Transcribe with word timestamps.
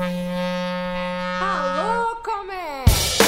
Alô, 0.00 0.14
comércio! 2.22 3.24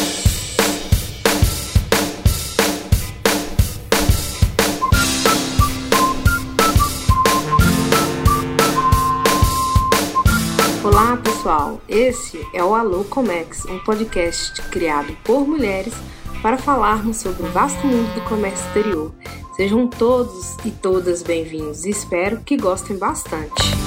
Olá, 10.84 11.16
pessoal. 11.16 11.80
Esse 11.88 12.46
é 12.54 12.62
o 12.62 12.72
Alô 12.72 13.02
Comex, 13.02 13.64
um 13.64 13.80
podcast 13.80 14.62
criado 14.68 15.16
por 15.24 15.48
mulheres 15.48 15.94
para 16.40 16.56
falarmos 16.56 17.16
sobre 17.16 17.42
o 17.42 17.50
vasto 17.50 17.84
mundo 17.84 18.14
do 18.14 18.20
comércio 18.28 18.64
exterior. 18.68 19.12
Sejam 19.56 19.88
todos 19.88 20.54
e 20.64 20.70
todas 20.70 21.24
bem-vindos 21.24 21.84
e 21.84 21.90
espero 21.90 22.40
que 22.42 22.56
gostem 22.56 22.96
bastante. 22.96 23.79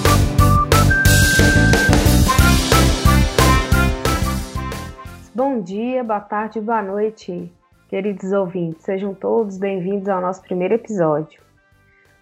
Bom 5.35 5.61
dia, 5.61 6.03
boa 6.03 6.19
tarde, 6.19 6.61
boa 6.61 6.83
noite, 6.83 7.51
queridos 7.89 8.31
ouvintes. 8.31 8.83
Sejam 8.83 9.15
todos 9.15 9.57
bem-vindos 9.57 10.07
ao 10.07 10.21
nosso 10.21 10.43
primeiro 10.43 10.75
episódio. 10.75 11.41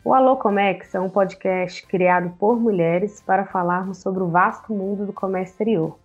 O 0.02 0.14
Alô 0.14 0.38
Comex 0.38 0.96
é 0.96 1.00
um 1.02 1.10
podcast 1.10 1.86
criado 1.88 2.34
por 2.40 2.58
mulheres 2.58 3.20
para 3.20 3.46
falarmos 3.46 3.98
sobre 3.98 4.24
o 4.24 4.30
vasto 4.30 4.74
mundo 4.74 5.06
do 5.06 5.12
comércio 5.12 5.52
exterior. 5.52 6.00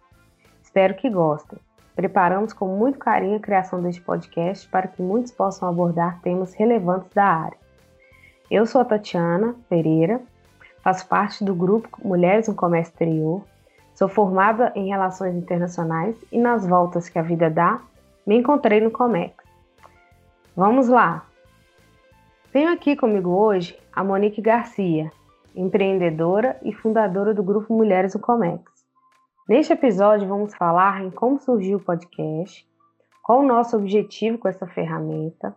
Espero 0.61 0.97
que 0.97 1.09
gostem. 1.09 1.61
Preparamos 1.95 2.53
com 2.53 2.67
muito 2.77 2.99
carinho 2.99 3.37
a 3.37 3.41
criação 3.41 3.81
deste 3.81 4.01
podcast 4.01 4.69
para 4.69 4.89
que 4.89 5.01
muitos 5.01 5.31
possam 5.31 5.69
abordar 5.69 6.21
temas 6.23 6.55
relevantes 6.55 7.13
da 7.15 7.25
área. 7.25 7.59
Eu 8.51 8.67
sou 8.67 8.81
a 8.81 8.85
Tatiana 8.85 9.55
Pereira, 9.69 10.21
faço 10.83 11.07
parte 11.07 11.45
do 11.45 11.55
grupo 11.55 11.89
Mulheres 12.05 12.49
no 12.49 12.55
Comércio 12.57 12.91
Exterior, 12.91 13.45
sou 13.97 14.09
formada 14.09 14.71
em 14.77 14.91
Relações 14.91 15.35
Internacionais 15.35 16.15
e 16.31 16.39
nas 16.39 16.67
voltas 16.67 17.09
que 17.09 17.19
a 17.19 17.23
vida 17.23 17.49
dá, 17.49 17.81
me 18.27 18.37
encontrei 18.37 18.79
no 18.79 18.91
Comex. 18.91 19.35
Vamos 20.55 20.87
lá! 20.87 21.25
Tenho 22.53 22.71
aqui 22.71 22.95
comigo 22.95 23.31
hoje 23.31 23.79
a 23.91 24.05
Monique 24.05 24.43
Garcia, 24.43 25.11
empreendedora 25.55 26.59
e 26.63 26.75
fundadora 26.75 27.33
do 27.33 27.43
grupo 27.43 27.75
Mulheres 27.75 28.15
no 28.15 28.21
Comex. 28.21 28.63
Neste 29.49 29.73
episódio, 29.73 30.29
vamos 30.29 30.55
falar 30.55 31.03
em 31.03 31.11
como 31.11 31.41
surgiu 31.41 31.79
o 31.79 31.83
podcast, 31.83 32.69
qual 33.23 33.41
o 33.41 33.47
nosso 33.47 33.79
objetivo 33.79 34.37
com 34.37 34.49
essa 34.49 34.67
ferramenta. 34.67 35.57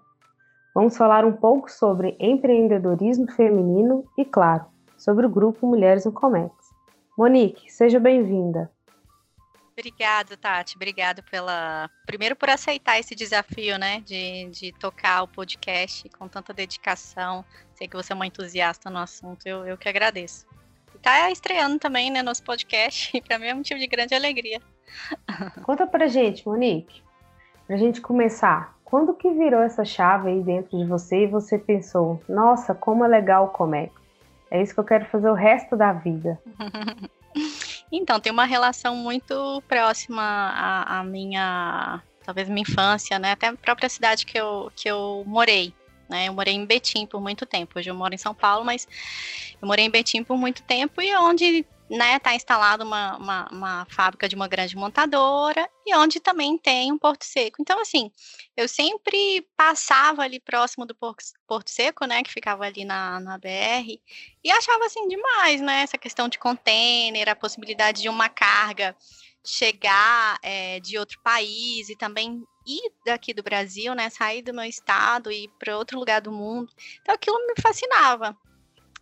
Vamos 0.74 0.96
falar 0.96 1.26
um 1.26 1.34
pouco 1.34 1.70
sobre 1.70 2.16
empreendedorismo 2.20 3.30
feminino 3.32 4.06
e, 4.18 4.24
claro, 4.24 4.66
sobre 4.98 5.26
o 5.26 5.30
grupo 5.30 5.68
Mulheres 5.68 6.06
no 6.06 6.12
Comex. 6.14 6.54
Monique, 7.20 7.70
seja 7.70 8.00
bem-vinda. 8.00 8.72
Obrigada, 9.78 10.38
Tati. 10.38 10.78
Obrigada 10.78 11.22
pela. 11.22 11.90
Primeiro 12.06 12.34
por 12.34 12.50
aceitar 12.50 12.98
esse 12.98 13.14
desafio, 13.14 13.78
né? 13.78 14.00
De, 14.06 14.46
de 14.46 14.72
tocar 14.72 15.24
o 15.24 15.28
podcast 15.28 16.08
com 16.18 16.30
tanta 16.30 16.54
dedicação. 16.54 17.44
Sei 17.74 17.90
que 17.90 17.96
você 17.98 18.14
é 18.14 18.16
uma 18.16 18.26
entusiasta 18.26 18.90
no 18.90 19.00
assunto. 19.00 19.46
Eu, 19.46 19.68
eu 19.68 19.78
que 19.78 19.90
agradeço 19.90 20.48
tá 21.02 21.30
estreando 21.30 21.78
também, 21.78 22.10
né, 22.10 22.22
nosso 22.22 22.44
podcast, 22.44 23.12
e 23.16 23.22
para 23.22 23.38
mim 23.38 23.48
é 23.48 23.54
um 23.54 23.58
motivo 23.58 23.80
de 23.80 23.88
grande 23.88 24.16
alegria. 24.16 24.62
Conta 25.64 25.86
pra 25.86 26.08
gente, 26.08 26.46
Monique, 26.48 27.02
pra 27.68 27.78
gente 27.78 28.02
começar, 28.02 28.78
quando 28.84 29.14
que 29.14 29.30
virou 29.30 29.62
essa 29.62 29.86
chave 29.86 30.30
aí 30.30 30.42
dentro 30.42 30.78
de 30.78 30.86
você 30.86 31.24
e 31.24 31.28
você 31.28 31.58
pensou, 31.58 32.22
nossa, 32.28 32.74
como 32.74 33.04
é 33.04 33.08
legal 33.08 33.46
o 33.46 33.50
Comex, 33.50 33.94
é 34.52 34.62
isso 34.62 34.74
que 34.74 34.80
eu 34.80 34.86
quero 34.86 35.06
fazer 35.06 35.30
o 35.30 35.34
resto 35.34 35.76
da 35.76 35.94
vida? 35.94 36.40
então, 37.92 38.20
tem 38.20 38.32
uma 38.32 38.46
relação 38.46 38.96
muito 38.96 39.64
próxima 39.68 40.22
à, 40.22 41.00
à 41.00 41.04
minha, 41.04 42.02
talvez 42.26 42.50
minha 42.50 42.62
infância, 42.62 43.20
né, 43.20 43.32
até 43.32 43.48
a 43.48 43.56
própria 43.56 43.90
cidade 43.90 44.26
que 44.26 44.40
eu, 44.40 44.72
que 44.76 44.90
eu 44.90 45.24
morei. 45.26 45.74
Né? 46.10 46.28
Eu 46.28 46.34
morei 46.34 46.56
em 46.56 46.66
Betim 46.66 47.06
por 47.06 47.22
muito 47.22 47.46
tempo. 47.46 47.78
Hoje 47.78 47.90
eu 47.90 47.96
moro 47.96 48.16
em 48.16 48.18
São 48.18 48.34
Paulo, 48.34 48.66
mas 48.66 48.88
eu 49.62 49.68
morei 49.68 49.86
em 49.86 49.92
Betim 49.92 50.24
por 50.24 50.38
muito 50.38 50.64
tempo 50.64 51.02
e 51.02 51.16
onde 51.16 51.66
né, 51.90 52.18
está 52.18 52.36
instalada 52.36 52.84
uma, 52.84 53.18
uma, 53.18 53.48
uma, 53.52 53.86
fábrica 53.90 54.30
de 54.30 54.36
uma 54.36 54.48
grande 54.48 54.76
montadora 54.76 55.68
e 55.86 55.96
onde 55.96 56.20
também 56.20 56.58
tem 56.58 56.92
um 56.92 56.98
Porto 56.98 57.24
Seco. 57.24 57.58
Então, 57.60 57.82
assim, 57.82 58.12
eu 58.56 58.68
sempre 58.68 59.48
passava 59.58 60.22
ali 60.22 60.40
próximo 60.40 60.86
do 60.86 60.94
Porto 60.94 61.70
Seco, 61.70 62.06
né, 62.06 62.22
que 62.22 62.32
ficava 62.32 62.66
ali 62.66 62.86
na, 62.86 63.20
na 63.20 63.38
BR, 63.40 64.00
e 64.44 64.52
achava, 64.52 64.86
assim, 64.86 65.08
demais, 65.08 65.62
né, 65.62 65.82
essa 65.82 65.98
questão 65.98 66.30
de 66.30 66.38
container, 66.38 67.28
a 67.28 67.36
possibilidade 67.36 68.04
de 68.04 68.10
uma 68.10 68.30
carga 68.30 68.96
chegar 69.44 70.38
é, 70.44 70.80
de 70.80 70.98
outro 70.98 71.20
país 71.22 71.90
e 71.90 71.96
também 71.96 72.44
ir 72.68 72.92
daqui 73.04 73.34
do 73.34 73.42
Brasil, 73.42 73.96
né, 73.96 74.10
sair 74.10 74.44
do 74.44 74.54
meu 74.54 74.66
estado 74.66 75.32
e 75.32 75.46
ir 75.46 75.50
para 75.58 75.78
outro 75.78 75.98
lugar 75.98 76.22
do 76.22 76.32
mundo. 76.32 76.72
Então 77.02 77.16
aquilo 77.16 77.48
me 77.48 77.56
fascinava. 77.60 78.38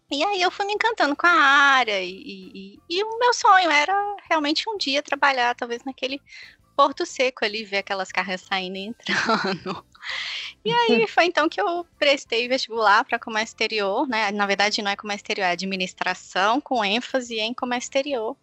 E 0.09 0.23
aí 0.23 0.41
eu 0.41 0.49
fui 0.49 0.65
me 0.65 0.73
encantando 0.73 1.15
com 1.15 1.27
a 1.27 1.31
área 1.31 2.01
e, 2.01 2.09
e, 2.09 2.79
e, 2.89 3.03
o 3.03 3.19
meu 3.19 3.33
sonho 3.33 3.69
era 3.69 3.93
realmente 4.29 4.69
um 4.69 4.77
dia 4.77 5.03
trabalhar, 5.03 5.53
talvez 5.53 5.83
naquele 5.83 6.21
Porto 6.77 7.05
Seco 7.05 7.43
ali, 7.43 7.65
ver 7.65 7.79
aquelas 7.79 8.11
cargas 8.11 8.41
saindo 8.41 8.77
e 8.77 8.85
entrando. 8.85 9.85
E 10.63 10.71
aí 10.71 11.07
foi 11.07 11.25
então 11.25 11.47
que 11.47 11.59
eu 11.59 11.85
prestei 11.97 12.47
vestibular 12.47 13.03
para 13.05 13.19
comércio 13.19 13.53
exterior, 13.53 14.07
né? 14.07 14.31
Na 14.31 14.45
verdade 14.45 14.81
não 14.81 14.91
é 14.91 14.95
comércio 14.95 15.23
exterior, 15.23 15.45
é 15.45 15.51
administração 15.51 16.59
com 16.59 16.83
ênfase 16.83 17.39
em 17.39 17.53
comércio 17.53 17.87
exterior. 17.87 18.35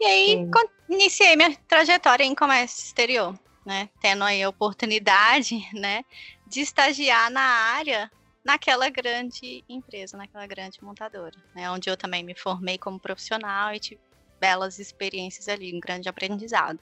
E 0.00 0.04
aí 0.04 0.48
iniciei 0.88 1.36
minha 1.36 1.54
trajetória 1.68 2.24
em 2.24 2.34
comércio 2.34 2.84
exterior, 2.84 3.38
né? 3.64 3.88
Tendo 4.00 4.24
aí 4.24 4.42
a 4.42 4.48
oportunidade, 4.48 5.68
né, 5.72 6.04
de 6.46 6.60
estagiar 6.60 7.30
na 7.30 7.42
área 7.42 8.10
naquela 8.44 8.88
grande 8.88 9.64
empresa, 9.68 10.16
naquela 10.16 10.46
grande 10.46 10.82
montadora, 10.82 11.36
né? 11.54 11.70
Onde 11.70 11.90
eu 11.90 11.96
também 11.96 12.22
me 12.22 12.34
formei 12.34 12.78
como 12.78 12.98
profissional 12.98 13.74
e 13.74 13.80
tive 13.80 14.00
belas 14.40 14.78
experiências 14.78 15.48
ali, 15.48 15.74
um 15.76 15.80
grande 15.80 16.08
aprendizado. 16.08 16.80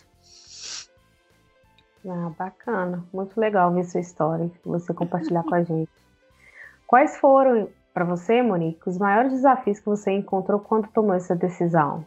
Ah, 2.06 2.30
bacana. 2.38 3.04
Muito 3.12 3.38
legal 3.38 3.74
ver 3.74 3.84
sua 3.84 4.00
história, 4.00 4.50
você 4.64 4.94
compartilhar 4.94 5.42
com 5.42 5.54
a 5.54 5.62
gente. 5.64 5.90
Quais 6.86 7.18
foram, 7.18 7.68
para 7.92 8.04
você, 8.04 8.40
Monique, 8.40 8.88
os 8.88 8.96
maiores 8.96 9.32
desafios 9.32 9.80
que 9.80 9.86
você 9.86 10.12
encontrou 10.12 10.60
quando 10.60 10.88
tomou 10.88 11.14
essa 11.14 11.34
decisão? 11.34 12.06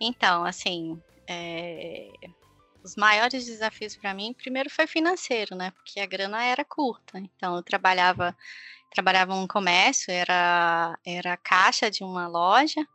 Então, 0.00 0.44
assim, 0.44 0.98
é... 1.26 2.08
os 2.82 2.96
maiores 2.96 3.46
desafios 3.46 3.96
para 3.96 4.14
mim, 4.14 4.34
primeiro 4.34 4.70
foi 4.70 4.86
financeiro, 4.86 5.54
né? 5.54 5.70
Porque 5.72 6.00
a 6.00 6.06
grana 6.06 6.42
era 6.44 6.64
curta. 6.64 7.18
Então, 7.18 7.56
eu 7.56 7.62
trabalhava, 7.62 8.36
trabalhava 8.92 9.34
um 9.34 9.46
comércio, 9.46 10.10
era, 10.10 10.98
era 11.04 11.36
caixa 11.36 11.90
de 11.90 12.02
uma 12.02 12.26
loja, 12.26 12.86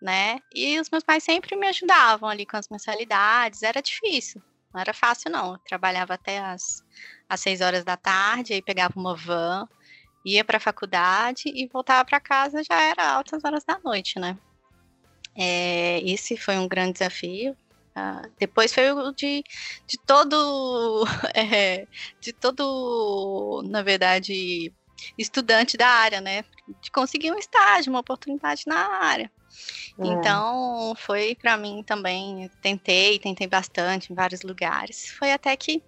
né? 0.00 0.38
E 0.54 0.78
os 0.80 0.90
meus 0.90 1.04
pais 1.04 1.24
sempre 1.24 1.56
me 1.56 1.68
ajudavam 1.68 2.28
ali 2.28 2.46
com 2.46 2.56
as 2.56 2.68
mensalidades, 2.68 3.62
era 3.62 3.82
difícil. 3.82 4.42
Não 4.72 4.80
era 4.80 4.94
fácil, 4.94 5.30
não. 5.30 5.52
Eu 5.52 5.58
trabalhava 5.58 6.14
até 6.14 6.38
as, 6.38 6.82
as 7.28 7.40
seis 7.40 7.60
horas 7.60 7.84
da 7.84 7.96
tarde, 7.96 8.54
aí 8.54 8.62
pegava 8.62 8.98
uma 8.98 9.14
van, 9.14 9.68
ia 10.24 10.44
para 10.44 10.56
a 10.56 10.60
faculdade 10.60 11.42
e 11.46 11.66
voltava 11.66 12.04
para 12.04 12.20
casa 12.20 12.62
já 12.62 12.80
era 12.80 13.10
altas 13.10 13.44
horas 13.44 13.64
da 13.64 13.78
noite, 13.84 14.18
né? 14.18 14.38
É, 15.34 16.00
esse 16.00 16.36
foi 16.36 16.56
um 16.58 16.68
grande 16.68 16.94
desafio. 16.94 17.56
Uh, 17.96 18.30
depois 18.38 18.72
foi 18.72 18.90
o 18.90 19.12
de, 19.12 19.44
de 19.86 19.98
todo, 20.06 21.04
é, 21.34 21.86
de 22.20 22.32
todo, 22.32 23.62
na 23.66 23.82
verdade, 23.82 24.72
estudante 25.18 25.76
da 25.76 25.88
área, 25.88 26.20
né? 26.20 26.44
De 26.80 26.90
conseguir 26.90 27.32
um 27.32 27.38
estágio, 27.38 27.92
uma 27.92 28.00
oportunidade 28.00 28.62
na 28.66 28.78
área. 29.02 29.30
É. 29.98 30.06
Então, 30.06 30.94
foi 30.96 31.34
para 31.34 31.56
mim 31.56 31.82
também, 31.86 32.50
tentei, 32.62 33.18
tentei 33.18 33.46
bastante 33.46 34.12
em 34.12 34.16
vários 34.16 34.42
lugares. 34.42 35.10
Foi 35.18 35.32
até 35.32 35.54
que 35.56 35.82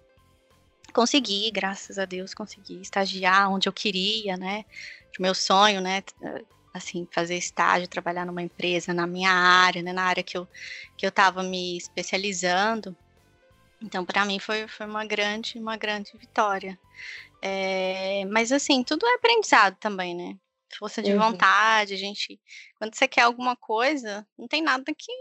consegui, 0.93 1.51
graças 1.51 1.97
a 1.97 2.05
Deus, 2.05 2.33
consegui 2.33 2.81
estagiar 2.81 3.51
onde 3.51 3.67
eu 3.67 3.73
queria, 3.73 4.37
né? 4.37 4.63
Meu 5.19 5.33
sonho, 5.33 5.81
né? 5.81 6.03
Assim, 6.75 7.07
fazer 7.11 7.37
estágio, 7.37 7.87
trabalhar 7.87 8.25
numa 8.25 8.41
empresa 8.41 8.93
na 8.93 9.07
minha 9.07 9.31
área, 9.31 9.81
né? 9.81 9.93
Na 9.93 10.03
área 10.03 10.23
que 10.23 10.37
eu, 10.37 10.47
que 10.97 11.05
eu 11.05 11.11
tava 11.11 11.41
me 11.41 11.77
especializando. 11.77 12.95
Então, 13.81 14.03
para 14.05 14.25
mim 14.25 14.39
foi, 14.39 14.67
foi 14.67 14.85
uma 14.85 15.05
grande, 15.05 15.57
uma 15.57 15.77
grande 15.77 16.11
vitória. 16.17 16.77
É, 17.41 18.25
mas 18.25 18.51
assim, 18.51 18.83
tudo 18.83 19.05
é 19.05 19.15
aprendizado 19.15 19.77
também, 19.79 20.15
né? 20.15 20.37
força 20.77 21.01
de 21.01 21.13
uhum. 21.13 21.19
vontade, 21.19 21.93
a 21.93 21.97
gente. 21.97 22.39
Quando 22.77 22.95
você 22.95 23.07
quer 23.07 23.21
alguma 23.21 23.55
coisa, 23.55 24.27
não 24.37 24.47
tem 24.47 24.61
nada 24.61 24.83
que, 24.93 25.11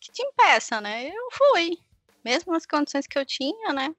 que 0.00 0.12
te 0.12 0.22
impeça, 0.22 0.80
né? 0.80 1.08
Eu 1.08 1.28
fui. 1.32 1.78
Mesmo 2.24 2.54
as 2.54 2.66
condições 2.66 3.06
que 3.06 3.18
eu 3.18 3.24
tinha, 3.24 3.72
né? 3.72 3.94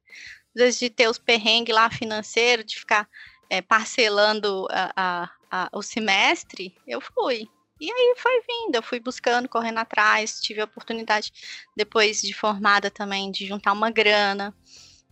Às 0.55 0.61
vezes 0.61 0.79
de 0.79 0.89
ter 0.89 1.07
os 1.07 1.17
perrengues 1.17 1.73
lá 1.73 1.89
financeiro, 1.89 2.63
de 2.63 2.79
ficar 2.79 3.09
é, 3.49 3.61
parcelando 3.61 4.67
a, 4.69 4.91
a, 4.95 5.29
a, 5.51 5.69
o 5.73 5.81
semestre, 5.81 6.73
eu 6.87 7.01
fui. 7.01 7.47
E 7.79 7.91
aí 7.91 8.15
foi 8.15 8.41
vindo, 8.47 8.75
eu 8.75 8.83
fui 8.83 8.99
buscando, 8.99 9.49
correndo 9.49 9.79
atrás, 9.79 10.39
tive 10.39 10.61
a 10.61 10.65
oportunidade, 10.65 11.31
depois 11.75 12.21
de 12.21 12.33
formada 12.33 12.91
também, 12.91 13.31
de 13.31 13.47
juntar 13.47 13.73
uma 13.73 13.89
grana 13.89 14.55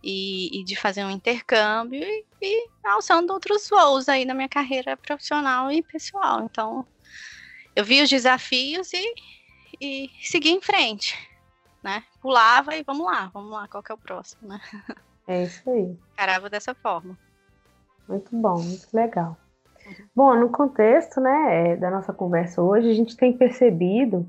e, 0.02 0.60
e 0.60 0.64
de 0.64 0.76
fazer 0.76 1.04
um 1.04 1.10
intercâmbio 1.10 2.00
e, 2.00 2.24
e 2.40 2.68
alçando 2.84 3.32
outros 3.32 3.68
voos 3.68 4.08
aí 4.08 4.24
na 4.24 4.34
minha 4.34 4.48
carreira 4.48 4.96
profissional 4.96 5.70
e 5.70 5.82
pessoal. 5.82 6.44
Então, 6.44 6.86
eu 7.74 7.84
vi 7.84 8.00
os 8.00 8.08
desafios 8.08 8.92
e, 8.92 9.14
e 9.80 10.10
segui 10.22 10.50
em 10.50 10.60
frente, 10.60 11.18
né? 11.82 12.04
Pulava 12.22 12.76
e 12.76 12.84
vamos 12.84 13.04
lá, 13.04 13.30
vamos 13.34 13.50
lá, 13.50 13.66
qual 13.66 13.82
que 13.82 13.90
é 13.90 13.94
o 13.94 13.98
próximo, 13.98 14.48
né? 14.48 14.60
É 15.26 15.44
isso 15.44 15.68
aí. 15.70 15.96
Carava 16.16 16.48
dessa 16.48 16.74
forma. 16.74 17.18
Muito 18.08 18.34
bom, 18.36 18.62
muito 18.62 18.88
legal. 18.92 19.36
Bom, 20.14 20.34
no 20.34 20.48
contexto 20.48 21.20
né, 21.20 21.72
é, 21.72 21.76
da 21.76 21.90
nossa 21.90 22.12
conversa 22.12 22.62
hoje, 22.62 22.90
a 22.90 22.94
gente 22.94 23.16
tem 23.16 23.32
percebido 23.32 24.26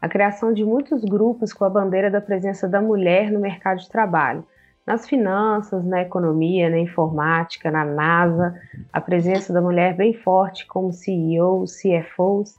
a 0.00 0.08
criação 0.08 0.52
de 0.52 0.64
muitos 0.64 1.02
grupos 1.02 1.52
com 1.52 1.64
a 1.64 1.70
bandeira 1.70 2.10
da 2.10 2.20
presença 2.20 2.68
da 2.68 2.80
mulher 2.80 3.30
no 3.30 3.40
mercado 3.40 3.78
de 3.78 3.88
trabalho. 3.88 4.46
Nas 4.86 5.08
finanças, 5.08 5.82
na 5.84 6.02
economia, 6.02 6.68
na 6.68 6.78
informática, 6.78 7.70
na 7.70 7.84
NASA, 7.86 8.54
a 8.92 9.00
presença 9.00 9.50
da 9.50 9.62
mulher 9.62 9.96
bem 9.96 10.12
forte 10.12 10.66
como 10.66 10.92
CEOs, 10.92 11.80
CFOs. 11.80 12.54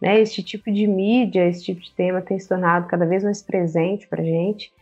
Né, 0.00 0.20
este 0.20 0.42
tipo 0.42 0.70
de 0.70 0.86
mídia, 0.86 1.48
esse 1.48 1.64
tipo 1.64 1.80
de 1.80 1.94
tema 1.94 2.20
tem 2.20 2.38
se 2.38 2.48
tornado 2.48 2.88
cada 2.88 3.06
vez 3.06 3.24
mais 3.24 3.40
presente 3.40 4.06
para 4.06 4.20
a 4.20 4.24
gente. 4.24 4.72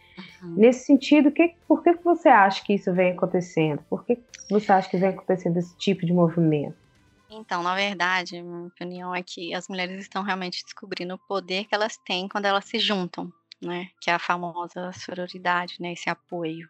Uhum. 0.42 0.54
Nesse 0.56 0.86
sentido, 0.86 1.30
que, 1.30 1.54
por 1.68 1.82
que 1.82 1.92
você 2.02 2.28
acha 2.28 2.64
que 2.64 2.74
isso 2.74 2.92
vem 2.92 3.12
acontecendo? 3.12 3.82
Por 3.88 4.04
que 4.04 4.18
você 4.50 4.72
acha 4.72 4.90
que 4.90 4.96
vem 4.96 5.10
acontecendo 5.10 5.58
esse 5.58 5.76
tipo 5.76 6.04
de 6.04 6.12
movimento? 6.12 6.89
Então, 7.30 7.62
na 7.62 7.76
verdade, 7.76 8.42
minha 8.42 8.66
opinião 8.66 9.14
é 9.14 9.22
que 9.22 9.54
as 9.54 9.68
mulheres 9.68 10.00
estão 10.00 10.22
realmente 10.22 10.64
descobrindo 10.64 11.14
o 11.14 11.18
poder 11.18 11.64
que 11.64 11.74
elas 11.74 11.96
têm 11.96 12.28
quando 12.28 12.46
elas 12.46 12.64
se 12.64 12.78
juntam, 12.80 13.32
né? 13.62 13.88
Que 14.00 14.10
é 14.10 14.14
a 14.14 14.18
famosa 14.18 14.92
sororidade, 14.92 15.76
né? 15.78 15.92
Esse 15.92 16.10
apoio, 16.10 16.68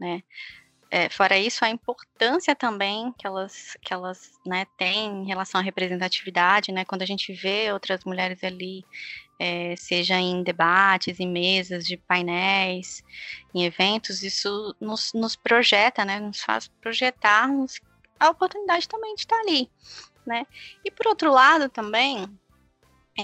né? 0.00 0.22
É, 0.90 1.08
fora 1.10 1.36
isso, 1.36 1.64
a 1.64 1.70
importância 1.70 2.54
também 2.54 3.12
que 3.18 3.26
elas, 3.26 3.76
que 3.82 3.92
elas 3.92 4.30
né, 4.46 4.64
têm 4.78 5.22
em 5.22 5.26
relação 5.26 5.60
à 5.60 5.64
representatividade, 5.64 6.72
né? 6.72 6.84
Quando 6.84 7.02
a 7.02 7.06
gente 7.06 7.32
vê 7.32 7.72
outras 7.72 8.04
mulheres 8.04 8.42
ali, 8.44 8.84
é, 9.38 9.74
seja 9.76 10.14
em 10.18 10.42
debates, 10.42 11.18
em 11.20 11.28
mesas 11.28 11.84
de 11.84 11.96
painéis, 11.96 13.02
em 13.54 13.64
eventos, 13.64 14.22
isso 14.22 14.74
nos, 14.80 15.12
nos 15.12 15.36
projeta, 15.36 16.04
né? 16.04 16.20
Nos 16.20 16.40
faz 16.40 16.68
projetarmos 16.80 17.80
a 18.18 18.30
oportunidade 18.30 18.88
também 18.88 19.14
de 19.14 19.20
estar 19.22 19.38
ali, 19.40 19.70
né? 20.26 20.46
E 20.84 20.90
por 20.90 21.06
outro 21.06 21.32
lado 21.32 21.68
também, 21.68 22.28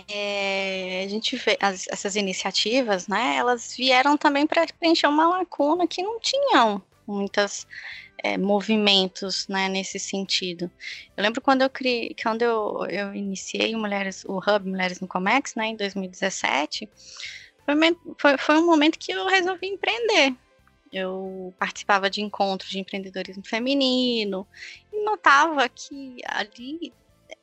é, 0.08 1.02
a 1.04 1.08
gente 1.08 1.36
vê 1.36 1.58
as, 1.60 1.86
essas 1.88 2.16
iniciativas, 2.16 3.08
né? 3.08 3.36
Elas 3.36 3.74
vieram 3.76 4.16
também 4.16 4.46
para 4.46 4.66
preencher 4.78 5.06
uma 5.06 5.26
lacuna 5.28 5.86
que 5.86 6.02
não 6.02 6.20
tinham 6.20 6.82
muitas 7.06 7.66
é, 8.22 8.36
movimentos, 8.38 9.48
né, 9.48 9.68
nesse 9.68 9.98
sentido. 9.98 10.70
Eu 11.16 11.22
lembro 11.22 11.40
quando 11.40 11.62
eu 11.62 11.70
criei, 11.70 12.14
quando 12.22 12.42
eu, 12.42 12.86
eu 12.88 13.14
iniciei 13.14 13.74
Mulheres, 13.74 14.24
o 14.24 14.38
Hub 14.38 14.68
Mulheres 14.68 15.00
no 15.00 15.08
Comex, 15.08 15.54
né, 15.54 15.66
em 15.66 15.76
2017, 15.76 16.88
foi, 17.64 17.76
foi, 18.18 18.38
foi 18.38 18.58
um 18.58 18.66
momento 18.66 18.98
que 18.98 19.12
eu 19.12 19.26
resolvi 19.26 19.66
empreender, 19.68 20.34
eu 20.92 21.54
participava 21.58 22.10
de 22.10 22.20
encontros 22.22 22.70
de 22.70 22.78
empreendedorismo 22.78 23.46
feminino 23.46 24.46
e 24.92 25.04
notava 25.04 25.68
que 25.68 26.18
ali 26.26 26.92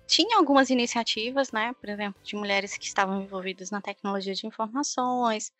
tinha 0.07 0.37
algumas 0.37 0.69
iniciativas, 0.69 1.51
né, 1.51 1.73
por 1.79 1.89
exemplo, 1.89 2.19
de 2.23 2.35
mulheres 2.35 2.77
que 2.77 2.85
estavam 2.85 3.21
envolvidas 3.21 3.69
na 3.69 3.81
tecnologia 3.81 4.33
de 4.33 4.47
informações, 4.47 5.51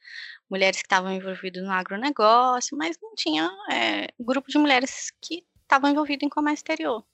mulheres 0.49 0.79
que 0.79 0.85
estavam 0.85 1.11
envolvidas 1.11 1.63
no 1.63 1.71
agronegócio, 1.71 2.77
mas 2.77 2.97
não 3.01 3.13
tinha 3.13 3.51
é, 3.69 4.07
grupo 4.19 4.49
de 4.49 4.57
mulheres 4.57 5.11
que 5.21 5.45
estavam 5.61 5.91
envolvidas 5.91 6.25
em 6.25 6.29
comércio 6.29 6.63
exterior. 6.63 7.05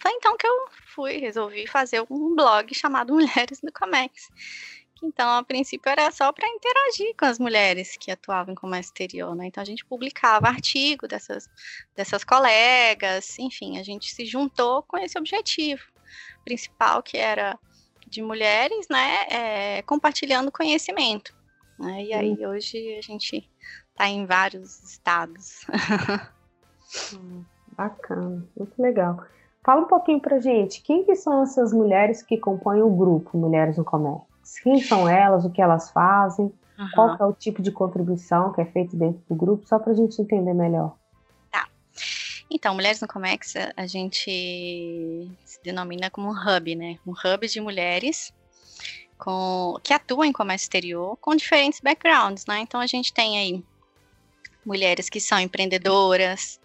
Foi 0.00 0.10
então 0.12 0.36
que 0.36 0.46
eu 0.46 0.68
fui, 0.94 1.18
resolvi 1.18 1.66
fazer 1.66 2.04
um 2.08 2.34
blog 2.34 2.74
chamado 2.74 3.12
Mulheres 3.14 3.60
no 3.62 3.72
Comex, 3.72 4.28
então, 5.02 5.28
a 5.30 5.42
princípio 5.42 5.90
era 5.90 6.10
só 6.10 6.32
para 6.32 6.48
interagir 6.48 7.14
com 7.18 7.26
as 7.26 7.38
mulheres 7.38 7.96
que 7.96 8.10
atuavam 8.10 8.52
em 8.52 8.56
comércio 8.56 8.90
exterior, 8.90 9.34
né? 9.34 9.46
Então 9.46 9.62
a 9.62 9.66
gente 9.66 9.84
publicava 9.84 10.48
artigo 10.48 11.08
dessas, 11.08 11.48
dessas 11.96 12.24
colegas, 12.24 13.38
enfim, 13.38 13.78
a 13.78 13.82
gente 13.82 14.14
se 14.14 14.24
juntou 14.24 14.82
com 14.82 14.96
esse 14.96 15.18
objetivo 15.18 15.82
principal 16.44 17.02
que 17.02 17.16
era 17.16 17.58
de 18.06 18.22
mulheres, 18.22 18.86
né? 18.88 19.26
É, 19.30 19.82
compartilhando 19.82 20.52
conhecimento. 20.52 21.34
Né? 21.78 22.04
E 22.04 22.14
aí 22.14 22.46
hoje 22.46 22.96
a 22.96 23.02
gente 23.02 23.50
está 23.90 24.08
em 24.08 24.24
vários 24.24 24.82
estados. 24.82 25.66
hum, 27.12 27.44
bacana, 27.72 28.46
muito 28.56 28.80
legal. 28.80 29.24
Fala 29.64 29.80
um 29.80 29.88
pouquinho 29.88 30.20
pra 30.20 30.38
gente, 30.38 30.82
quem 30.82 31.04
que 31.04 31.16
são 31.16 31.42
essas 31.42 31.72
mulheres 31.72 32.22
que 32.22 32.38
compõem 32.38 32.82
o 32.82 32.90
grupo 32.90 33.36
Mulheres 33.36 33.78
no 33.78 33.84
Comércio? 33.84 34.33
Quem 34.58 34.80
são 34.80 35.08
elas, 35.08 35.44
o 35.44 35.50
que 35.50 35.62
elas 35.62 35.90
fazem, 35.90 36.52
uhum. 36.78 36.88
qual 36.94 37.16
é 37.16 37.24
o 37.24 37.32
tipo 37.32 37.62
de 37.62 37.70
contribuição 37.70 38.52
que 38.52 38.60
é 38.60 38.64
feito 38.64 38.96
dentro 38.96 39.22
do 39.28 39.34
grupo, 39.34 39.66
só 39.66 39.78
para 39.78 39.92
a 39.92 39.96
gente 39.96 40.20
entender 40.20 40.54
melhor. 40.54 40.94
Tá. 41.50 41.68
Então, 42.50 42.74
Mulheres 42.74 43.00
no 43.00 43.08
Comex, 43.08 43.54
a 43.76 43.86
gente 43.86 45.30
se 45.44 45.62
denomina 45.62 46.10
como 46.10 46.28
um 46.28 46.32
hub, 46.32 46.74
né? 46.74 46.98
Um 47.06 47.12
hub 47.12 47.46
de 47.46 47.60
mulheres 47.60 48.32
com, 49.18 49.78
que 49.82 49.92
atuam 49.92 50.24
em 50.24 50.32
comércio 50.32 50.66
exterior 50.66 51.16
com 51.18 51.34
diferentes 51.34 51.80
backgrounds, 51.80 52.46
né? 52.46 52.60
Então, 52.60 52.80
a 52.80 52.86
gente 52.86 53.12
tem 53.12 53.38
aí 53.38 53.64
mulheres 54.64 55.08
que 55.08 55.20
são 55.20 55.38
empreendedoras, 55.38 56.60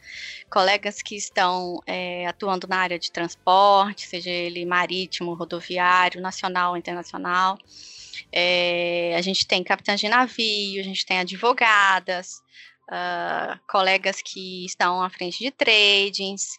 colegas 0.49 1.01
que 1.01 1.15
estão 1.15 1.81
é, 1.85 2.25
atuando 2.27 2.67
na 2.67 2.77
área 2.77 2.99
de 2.99 3.11
transporte, 3.11 4.07
seja 4.07 4.29
ele 4.29 4.65
marítimo, 4.65 5.33
rodoviário, 5.33 6.21
nacional 6.21 6.75
internacional. 6.77 7.57
É, 8.31 9.15
a 9.17 9.21
gente 9.21 9.47
tem 9.47 9.63
capitães 9.63 9.99
de 9.99 10.09
navio, 10.09 10.81
a 10.81 10.83
gente 10.83 11.05
tem 11.05 11.19
advogadas, 11.19 12.41
uh, 12.89 13.59
colegas 13.67 14.21
que 14.21 14.65
estão 14.65 15.01
à 15.01 15.09
frente 15.09 15.39
de 15.39 15.51
tradings. 15.51 16.57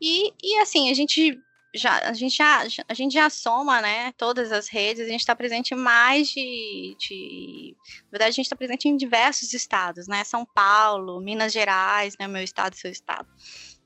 E, 0.00 0.32
e 0.42 0.58
assim, 0.58 0.90
a 0.90 0.94
gente 0.94 1.38
já, 1.74 1.98
a, 2.08 2.12
gente 2.12 2.36
já, 2.36 2.66
a 2.88 2.94
gente 2.94 3.12
já 3.12 3.30
soma, 3.30 3.80
né, 3.80 4.12
todas 4.12 4.50
as 4.50 4.68
redes, 4.68 5.04
a 5.04 5.08
gente 5.08 5.20
está 5.20 5.36
presente 5.36 5.72
em 5.72 5.76
mais 5.76 6.28
de, 6.28 6.96
de, 6.98 7.76
Na 8.04 8.10
verdade, 8.10 8.30
a 8.30 8.32
gente 8.32 8.46
está 8.46 8.56
presente 8.56 8.88
em 8.88 8.96
diversos 8.96 9.52
estados, 9.52 10.08
né, 10.08 10.24
São 10.24 10.44
Paulo, 10.44 11.20
Minas 11.20 11.52
Gerais, 11.52 12.16
né, 12.18 12.26
meu 12.26 12.42
estado 12.42 12.74
seu 12.74 12.90
estado. 12.90 13.28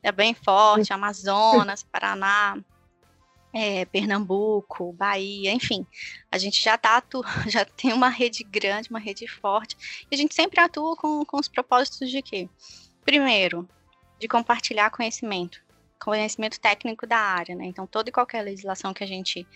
É 0.03 0.11
bem 0.11 0.35
forte, 0.35 0.93
Amazonas, 0.93 1.83
Paraná, 1.83 2.57
é, 3.53 3.85
Pernambuco, 3.85 4.93
Bahia, 4.93 5.53
enfim, 5.53 5.87
a 6.31 6.39
gente 6.39 6.63
já 6.63 6.79
tá 6.79 7.03
já 7.49 7.65
tem 7.65 7.93
uma 7.93 8.09
rede 8.09 8.43
grande, 8.45 8.91
uma 8.91 8.99
rede 8.99 9.29
forte, 9.29 9.77
e 10.11 10.15
a 10.15 10.19
gente 10.19 10.35
sempre 10.35 10.61
atua 10.61 10.97
com, 10.97 11.25
com 11.25 11.39
os 11.39 11.49
propósitos 11.49 12.11
de 12.11 12.23
quê? 12.23 12.49
Primeiro, 13.05 13.69
de 14.19 14.27
compartilhar 14.27 14.91
conhecimento 14.91 15.64
conhecimento 16.05 16.61
técnico 16.61 17.07
da 17.07 17.19
área, 17.19 17.55
né? 17.55 17.65
Então, 17.65 17.87
toda 17.87 18.11
e 18.11 18.13
qualquer 18.13 18.43
legislação 18.43 18.93
que 18.93 19.03
a 19.03 19.07
gente 19.07 19.47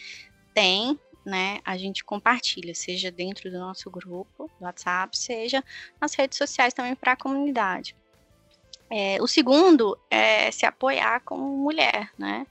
tem, 0.55 0.99
né, 1.25 1.61
a 1.65 1.77
gente 1.77 2.03
compartilha, 2.03 2.75
seja 2.75 3.11
dentro 3.11 3.51
do 3.51 3.59
nosso 3.59 3.91
grupo, 3.91 4.51
do 4.59 4.65
WhatsApp, 4.65 5.17
seja 5.17 5.63
nas 6.01 6.15
redes 6.15 6.39
sociais 6.39 6.73
também 6.73 6.95
para 6.95 7.13
a 7.13 7.17
comunidade. 7.17 7.95
É, 8.91 9.21
o 9.21 9.27
segundo 9.27 9.99
é 10.11 10.51
se 10.51 10.65
apoiar 10.65 11.21
como 11.21 11.45
mulher, 11.45 12.11
né? 12.17 12.47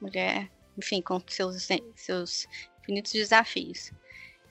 Mulher, 0.00 0.50
enfim, 0.76 1.00
com 1.00 1.22
seus, 1.28 1.68
seus 1.94 2.48
infinitos 2.80 3.12
desafios. 3.12 3.92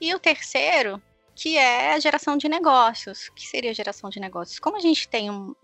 E 0.00 0.14
o 0.14 0.18
terceiro 0.18 1.02
que 1.36 1.58
é 1.58 1.92
a 1.92 2.00
geração 2.00 2.38
de 2.38 2.48
negócios. 2.48 3.28
O 3.28 3.34
que 3.34 3.46
seria 3.46 3.74
geração 3.74 4.08
de 4.08 4.18
negócios? 4.18 4.58
Como 4.58 4.76
a 4.76 4.80
gente 4.80 5.06
tem, 5.06 5.30
um, 5.30 5.54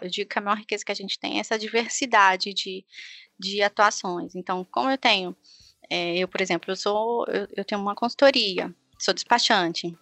eu 0.00 0.08
digo 0.08 0.30
que 0.30 0.38
a 0.38 0.42
maior 0.42 0.56
riqueza 0.56 0.84
que 0.84 0.92
a 0.92 0.94
gente 0.94 1.18
tem 1.18 1.36
é 1.36 1.40
essa 1.40 1.58
diversidade 1.58 2.54
de, 2.54 2.84
de 3.38 3.60
atuações. 3.60 4.36
Então, 4.36 4.64
como 4.70 4.88
eu 4.88 4.96
tenho, 4.96 5.36
é, 5.90 6.16
eu, 6.16 6.28
por 6.28 6.40
exemplo, 6.40 6.70
eu 6.70 6.76
sou, 6.76 7.26
eu, 7.26 7.48
eu 7.56 7.64
tenho 7.64 7.80
uma 7.80 7.96
consultoria, 7.96 8.72
sou 8.96 9.12
despachante, 9.12 9.92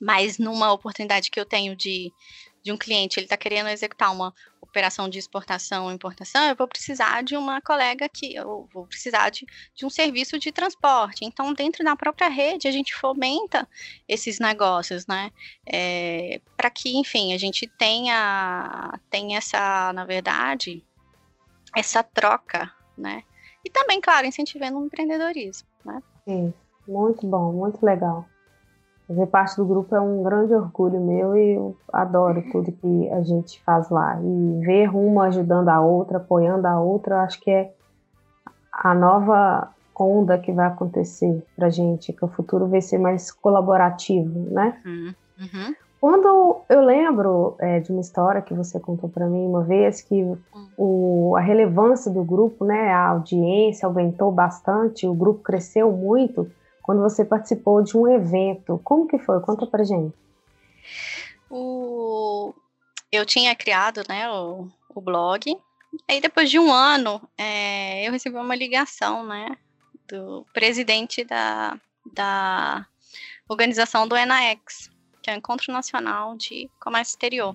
mas 0.00 0.38
numa 0.38 0.72
oportunidade 0.72 1.32
que 1.32 1.40
eu 1.40 1.44
tenho 1.44 1.74
de, 1.74 2.12
de 2.62 2.72
um 2.72 2.76
cliente, 2.76 3.18
ele 3.18 3.26
está 3.26 3.36
querendo 3.36 3.68
executar 3.68 4.12
uma 4.12 4.34
operação 4.60 5.08
de 5.08 5.18
exportação 5.18 5.86
ou 5.86 5.92
importação, 5.92 6.44
eu 6.44 6.54
vou 6.54 6.68
precisar 6.68 7.22
de 7.22 7.36
uma 7.36 7.60
colega 7.60 8.08
que 8.08 8.34
eu 8.34 8.68
vou 8.72 8.86
precisar 8.86 9.30
de, 9.30 9.46
de 9.74 9.86
um 9.86 9.90
serviço 9.90 10.38
de 10.38 10.52
transporte. 10.52 11.24
Então, 11.24 11.52
dentro 11.52 11.82
da 11.82 11.96
própria 11.96 12.28
rede, 12.28 12.68
a 12.68 12.70
gente 12.70 12.94
fomenta 12.94 13.66
esses 14.06 14.38
negócios, 14.38 15.06
né? 15.06 15.30
É, 15.66 16.40
Para 16.56 16.70
que, 16.70 16.96
enfim, 16.96 17.32
a 17.32 17.38
gente 17.38 17.66
tenha, 17.66 18.98
tenha 19.10 19.38
essa, 19.38 19.92
na 19.94 20.04
verdade, 20.04 20.84
essa 21.74 22.02
troca, 22.02 22.70
né? 22.96 23.22
E 23.64 23.70
também, 23.70 24.00
claro, 24.00 24.26
incentivando 24.26 24.78
o 24.78 24.86
empreendedorismo, 24.86 25.68
né? 25.84 26.02
Isso, 26.26 26.54
muito 26.86 27.26
bom, 27.26 27.52
muito 27.52 27.84
legal. 27.84 28.28
Fazer 29.08 29.26
parte 29.26 29.56
do 29.56 29.64
grupo 29.64 29.96
é 29.96 30.00
um 30.00 30.22
grande 30.22 30.52
orgulho 30.52 31.00
meu 31.00 31.34
e 31.34 31.54
eu 31.54 31.74
adoro 31.90 32.44
tudo 32.52 32.70
que 32.70 33.08
a 33.08 33.22
gente 33.22 33.62
faz 33.64 33.88
lá. 33.88 34.20
E 34.22 34.60
ver 34.66 34.94
uma 34.94 35.28
ajudando 35.28 35.70
a 35.70 35.80
outra, 35.80 36.18
apoiando 36.18 36.66
a 36.66 36.78
outra, 36.78 37.22
acho 37.22 37.40
que 37.40 37.50
é 37.50 37.72
a 38.70 38.94
nova 38.94 39.70
onda 39.98 40.38
que 40.38 40.52
vai 40.52 40.66
acontecer 40.66 41.42
pra 41.56 41.70
gente, 41.70 42.12
que 42.12 42.24
o 42.24 42.28
futuro 42.28 42.68
vai 42.68 42.82
ser 42.82 42.98
mais 42.98 43.30
colaborativo, 43.30 44.52
né? 44.52 44.78
Uhum. 44.84 45.14
Uhum. 45.40 45.74
Quando 46.00 46.60
eu 46.68 46.80
lembro 46.82 47.56
é, 47.58 47.80
de 47.80 47.90
uma 47.90 48.00
história 48.00 48.40
que 48.42 48.54
você 48.54 48.78
contou 48.78 49.08
para 49.08 49.26
mim 49.26 49.44
uma 49.46 49.64
vez, 49.64 50.00
que 50.00 50.24
o, 50.76 51.34
a 51.36 51.40
relevância 51.40 52.10
do 52.10 52.22
grupo, 52.22 52.64
né, 52.64 52.92
a 52.92 53.08
audiência 53.08 53.86
aumentou 53.86 54.30
bastante, 54.30 55.08
o 55.08 55.14
grupo 55.14 55.42
cresceu 55.42 55.90
muito 55.90 56.48
quando 56.88 57.02
você 57.02 57.22
participou 57.22 57.82
de 57.82 57.94
um 57.98 58.08
evento. 58.08 58.80
Como 58.82 59.06
que 59.06 59.18
foi? 59.18 59.38
Conta 59.42 59.66
pra 59.66 59.84
gente. 59.84 60.16
O... 61.50 62.54
Eu 63.12 63.26
tinha 63.26 63.54
criado 63.54 64.00
né, 64.08 64.30
o, 64.30 64.70
o 64.94 64.98
blog, 64.98 65.54
aí 66.08 66.18
depois 66.18 66.48
de 66.48 66.58
um 66.58 66.72
ano 66.72 67.20
é, 67.36 68.08
eu 68.08 68.12
recebi 68.12 68.36
uma 68.36 68.56
ligação 68.56 69.22
né, 69.26 69.54
do 70.08 70.46
presidente 70.54 71.24
da, 71.24 71.78
da 72.10 72.86
organização 73.46 74.08
do 74.08 74.16
ENAEX 74.16 74.90
que 75.22 75.28
é 75.28 75.34
o 75.34 75.36
Encontro 75.36 75.70
Nacional 75.70 76.38
de 76.38 76.70
Comércio 76.80 77.12
Exterior. 77.12 77.54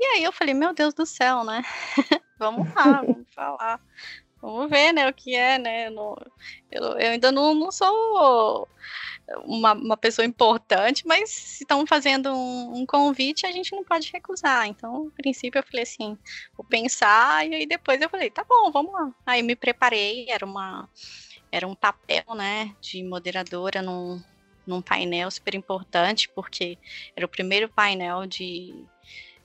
E 0.00 0.04
aí 0.04 0.24
eu 0.24 0.32
falei, 0.32 0.52
meu 0.52 0.74
Deus 0.74 0.92
do 0.92 1.06
céu, 1.06 1.44
né? 1.44 1.62
vamos 2.40 2.74
lá, 2.74 3.02
vamos 3.02 3.32
falar. 3.32 3.80
Vamos 4.40 4.70
ver, 4.70 4.92
né, 4.92 5.08
o 5.08 5.12
que 5.12 5.34
é, 5.34 5.58
né? 5.58 5.88
Eu, 5.88 6.16
eu, 6.70 6.92
ainda 7.10 7.32
não, 7.32 7.54
não 7.54 7.72
sou 7.72 8.68
uma, 9.44 9.72
uma, 9.72 9.96
pessoa 9.96 10.24
importante, 10.24 11.06
mas 11.06 11.30
se 11.30 11.64
estão 11.64 11.86
fazendo 11.86 12.32
um, 12.32 12.78
um, 12.78 12.86
convite, 12.86 13.46
a 13.46 13.52
gente 13.52 13.72
não 13.72 13.84
pode 13.84 14.10
recusar. 14.12 14.66
Então, 14.66 15.04
no 15.04 15.10
princípio, 15.10 15.58
eu 15.58 15.64
falei 15.64 15.82
assim, 15.82 16.16
vou 16.56 16.64
pensar, 16.64 17.46
e 17.46 17.54
aí 17.54 17.66
depois 17.66 18.00
eu 18.00 18.08
falei, 18.08 18.30
tá 18.30 18.44
bom, 18.48 18.70
vamos 18.70 18.92
lá. 18.92 19.10
Aí 19.26 19.42
me 19.42 19.56
preparei, 19.56 20.26
era 20.28 20.46
uma 20.46 20.88
era 21.50 21.66
um 21.66 21.74
papel, 21.74 22.24
né, 22.36 22.74
de 22.80 23.02
moderadora 23.02 23.80
num, 23.80 24.22
num 24.66 24.82
painel 24.82 25.30
super 25.30 25.54
importante, 25.54 26.28
porque 26.28 26.76
era 27.16 27.24
o 27.24 27.28
primeiro 27.28 27.68
painel 27.70 28.26
de 28.26 28.84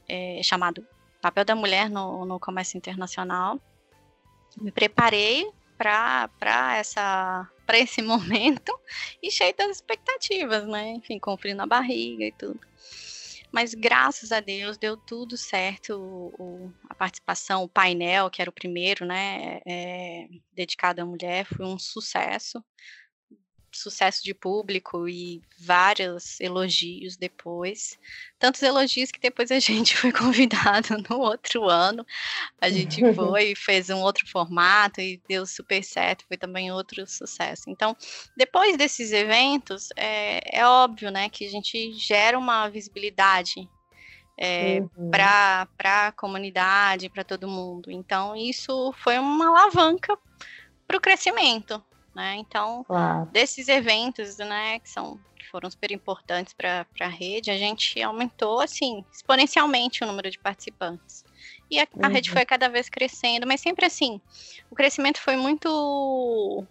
é, 0.07 0.41
chamado 0.43 0.85
Papel 1.21 1.45
da 1.45 1.55
Mulher 1.55 1.89
no, 1.89 2.25
no 2.25 2.39
Comércio 2.39 2.77
Internacional. 2.77 3.59
Me 4.57 4.72
preparei 4.72 5.50
para 5.77 6.77
essa 6.77 7.50
para 7.65 7.79
esse 7.79 8.01
momento 8.03 8.77
e 9.22 9.31
cheio 9.31 9.55
das 9.55 9.77
expectativas, 9.77 10.67
né? 10.67 10.89
Enfim, 10.91 11.19
com 11.19 11.38
frio 11.38 11.55
na 11.55 11.65
barriga 11.65 12.25
e 12.25 12.31
tudo. 12.31 12.60
Mas 13.51 13.75
graças 13.75 14.31
a 14.31 14.39
Deus 14.39 14.77
deu 14.77 14.98
tudo 14.98 15.38
certo. 15.38 15.93
O, 15.95 16.43
o, 16.43 16.74
a 16.89 16.95
participação, 16.95 17.63
o 17.63 17.69
painel, 17.69 18.29
que 18.29 18.41
era 18.41 18.50
o 18.50 18.53
primeiro, 18.53 19.05
né? 19.05 19.62
É, 19.65 20.27
dedicado 20.53 21.01
à 21.01 21.05
mulher, 21.05 21.45
foi 21.45 21.65
um 21.65 21.77
sucesso 21.77 22.63
sucesso 23.77 24.24
de 24.24 24.34
público 24.34 25.08
e 25.08 25.42
vários 25.58 26.39
elogios 26.39 27.15
depois. 27.15 27.98
Tantos 28.39 28.62
elogios 28.62 29.12
que 29.12 29.20
depois 29.20 29.51
a 29.51 29.60
gente 29.62 29.96
foi 29.98 30.12
convidado 30.12 30.89
no 31.10 31.20
outro 31.20 31.70
ano. 31.70 32.06
A 32.60 32.70
gente 32.70 33.01
foi 33.13 33.51
e 33.51 33.56
fez 33.56 33.89
um 33.89 34.01
outro 34.01 34.27
formato 34.27 35.01
e 35.01 35.22
deu 35.27 35.46
super 35.46 35.84
certo, 35.84 36.25
foi 36.27 36.38
também 36.38 36.72
outro 36.72 37.06
sucesso. 37.08 37.70
Então, 37.70 37.96
depois 38.36 38.77
desses 38.77 39.12
eventos, 39.12 39.89
é, 39.96 40.60
é 40.60 40.65
óbvio 40.65 41.12
né, 41.12 41.30
que 41.30 41.46
a 41.46 41.50
gente 41.50 41.94
gera 41.94 42.38
uma 42.38 42.68
visibilidade 42.70 43.70
é, 44.38 44.80
uhum. 44.98 45.12
para 45.12 45.68
a 45.84 46.12
comunidade, 46.12 47.10
para 47.10 47.24
todo 47.24 47.48
mundo. 47.48 47.92
Então, 47.92 48.36
isso 48.36 48.94
foi 48.98 49.18
uma 49.18 49.48
alavanca 49.48 50.18
para 50.88 50.98
o 50.98 51.01
crescimento, 51.01 51.84
né? 52.13 52.36
Então, 52.38 52.84
claro. 52.84 53.25
desses 53.32 53.67
eventos, 53.67 54.38
né, 54.38 54.79
que 54.79 54.89
são 54.89 55.20
que 55.36 55.50
foram 55.50 55.70
super 55.70 55.91
importantes 55.91 56.53
para 56.53 56.86
a 57.01 57.08
rede, 57.08 57.51
a 57.51 57.58
gente 57.58 58.01
aumentou 58.01 58.62
assim 58.62 59.03
exponencialmente 59.12 60.03
o 60.03 60.08
número 60.08 60.29
de 60.29 60.39
participantes. 60.39 61.25
E 61.70 61.79
a, 61.79 61.88
uhum. 61.93 62.05
a 62.05 62.08
rede 62.08 62.29
uhum. 62.29 62.36
foi 62.36 62.46
cada 62.46 62.70
vez 62.70 62.88
crescendo, 62.88 63.46
mas 63.46 63.60
sempre 63.60 63.86
assim, 63.86 64.22
o 64.70 64.75
crescimento 64.75 65.20
foi 65.20 65.36
muito 65.36 66.65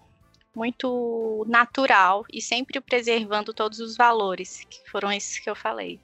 muito 0.54 1.46
natural 1.48 2.26
e 2.30 2.40
sempre 2.40 2.78
preservando 2.78 3.54
todos 3.54 3.80
os 3.80 3.96
valores, 3.96 4.66
que 4.68 4.90
foram 4.90 5.10
esses 5.10 5.38
que 5.38 5.48
eu 5.48 5.56
falei, 5.56 5.98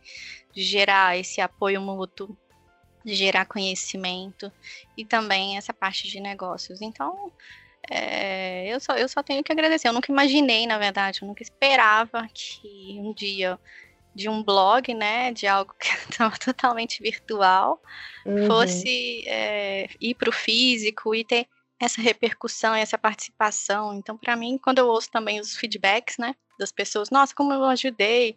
de 0.55 0.63
gerar 0.63 1.19
esse 1.19 1.41
apoio 1.41 1.83
mútuo, 1.83 2.35
de 3.05 3.15
gerar 3.15 3.45
conhecimento 3.45 4.51
e 4.97 5.05
também 5.05 5.57
essa 5.57 5.75
parte 5.75 6.09
de 6.09 6.19
negócios. 6.19 6.81
Então, 6.81 7.31
é, 7.91 8.67
eu, 8.69 8.81
só, 8.81 8.95
eu 8.95 9.09
só 9.09 9.23
tenho 9.23 9.43
que 9.43 9.53
agradecer. 9.53 9.89
Eu 9.89 9.93
nunca 9.93 10.13
imaginei, 10.13 10.67
na 10.67 10.79
verdade, 10.79 11.21
eu 11.23 11.29
nunca 11.29 11.43
esperava 11.43 12.29
que 12.33 12.99
um 13.01 13.13
dia 13.13 13.59
de 14.15 14.29
um 14.29 14.43
blog, 14.43 14.93
né, 14.95 15.33
de 15.33 15.47
algo 15.47 15.75
que 15.79 15.89
estava 16.11 16.37
totalmente 16.37 17.03
virtual, 17.03 17.81
uhum. 18.27 18.47
fosse 18.47 19.25
é, 19.27 19.89
ir 20.01 20.15
para 20.15 20.29
o 20.29 20.33
físico 20.33 21.15
e 21.15 21.25
ter 21.25 21.47
essa 21.81 22.03
repercussão, 22.03 22.75
essa 22.75 22.99
participação. 22.99 23.95
Então, 23.95 24.19
para 24.19 24.35
mim, 24.35 24.59
quando 24.59 24.79
eu 24.79 24.89
ouço 24.89 25.11
também 25.11 25.41
os 25.41 25.57
feedbacks, 25.57 26.19
né, 26.19 26.35
das 26.59 26.73
pessoas, 26.73 27.11
nossa, 27.11 27.35
como 27.35 27.53
eu 27.53 27.65
ajudei, 27.65 28.37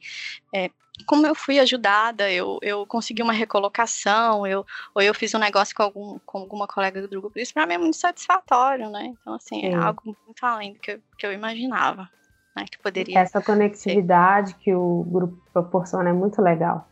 é, 0.53 0.69
como 1.05 1.25
eu 1.25 1.33
fui 1.33 1.59
ajudada, 1.59 2.31
eu, 2.31 2.59
eu 2.61 2.85
consegui 2.85 3.21
uma 3.21 3.33
recolocação, 3.33 4.45
eu, 4.45 4.65
ou 4.93 5.01
eu 5.01 5.13
fiz 5.13 5.33
um 5.33 5.39
negócio 5.39 5.75
com, 5.75 5.83
algum, 5.83 6.19
com 6.25 6.37
alguma 6.39 6.67
colega 6.67 7.01
do 7.01 7.07
grupo, 7.07 7.31
isso 7.39 7.53
para 7.53 7.65
mim 7.65 7.73
é 7.73 7.77
muito 7.77 7.97
satisfatório, 7.97 8.89
né? 8.89 9.13
Então, 9.19 9.33
assim, 9.33 9.65
é 9.65 9.71
Sim. 9.71 9.75
é 9.75 9.75
algo 9.75 10.01
muito 10.05 10.45
além 10.45 10.73
do 10.73 10.79
que 10.79 10.91
eu, 10.91 10.99
que 11.17 11.25
eu 11.25 11.33
imaginava, 11.33 12.09
né? 12.55 12.65
Que 12.69 12.77
poderia. 12.77 13.19
Essa 13.19 13.41
conectividade 13.41 14.55
que 14.55 14.73
o 14.73 15.03
grupo 15.07 15.37
proporciona 15.53 16.09
é 16.09 16.13
muito 16.13 16.41
legal. 16.41 16.87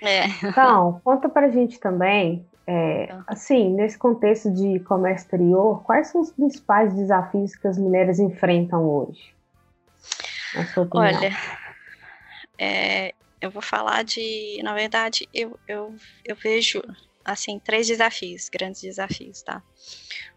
É. 0.00 0.26
Então, 0.44 1.00
conta 1.04 1.28
pra 1.28 1.48
gente 1.48 1.78
também, 1.78 2.44
é, 2.66 3.04
então. 3.04 3.24
assim, 3.26 3.72
nesse 3.72 3.96
contexto 3.96 4.50
de 4.50 4.80
comércio 4.80 5.24
exterior, 5.24 5.82
quais 5.84 6.08
são 6.08 6.20
os 6.20 6.32
principais 6.32 6.92
desafios 6.94 7.54
que 7.54 7.66
as 7.68 7.78
mulheres 7.78 8.18
enfrentam 8.18 8.84
hoje? 8.84 9.34
Olha, 10.98 11.30
é, 12.58 13.14
eu 13.40 13.50
vou 13.50 13.62
falar 13.62 14.04
de, 14.04 14.60
na 14.62 14.74
verdade, 14.74 15.28
eu, 15.32 15.58
eu, 15.66 15.96
eu 16.24 16.36
vejo 16.36 16.82
assim 17.24 17.58
três 17.58 17.86
desafios, 17.86 18.48
grandes 18.48 18.82
desafios, 18.82 19.42
tá? 19.42 19.62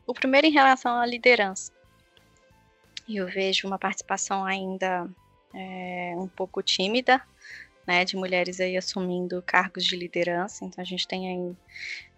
O 0.07 0.13
primeiro 0.13 0.47
em 0.47 0.51
relação 0.51 0.99
à 0.99 1.05
liderança. 1.05 1.71
Eu 3.07 3.27
vejo 3.27 3.67
uma 3.67 3.77
participação 3.77 4.45
ainda 4.45 5.07
é, 5.53 6.13
um 6.17 6.27
pouco 6.27 6.61
tímida 6.63 7.21
né, 7.85 8.03
de 8.03 8.15
mulheres 8.15 8.59
aí 8.59 8.75
assumindo 8.75 9.43
cargos 9.45 9.85
de 9.85 9.95
liderança. 9.95 10.65
Então 10.65 10.81
a 10.81 10.85
gente 10.85 11.07
tem 11.07 11.29
aí 11.29 11.55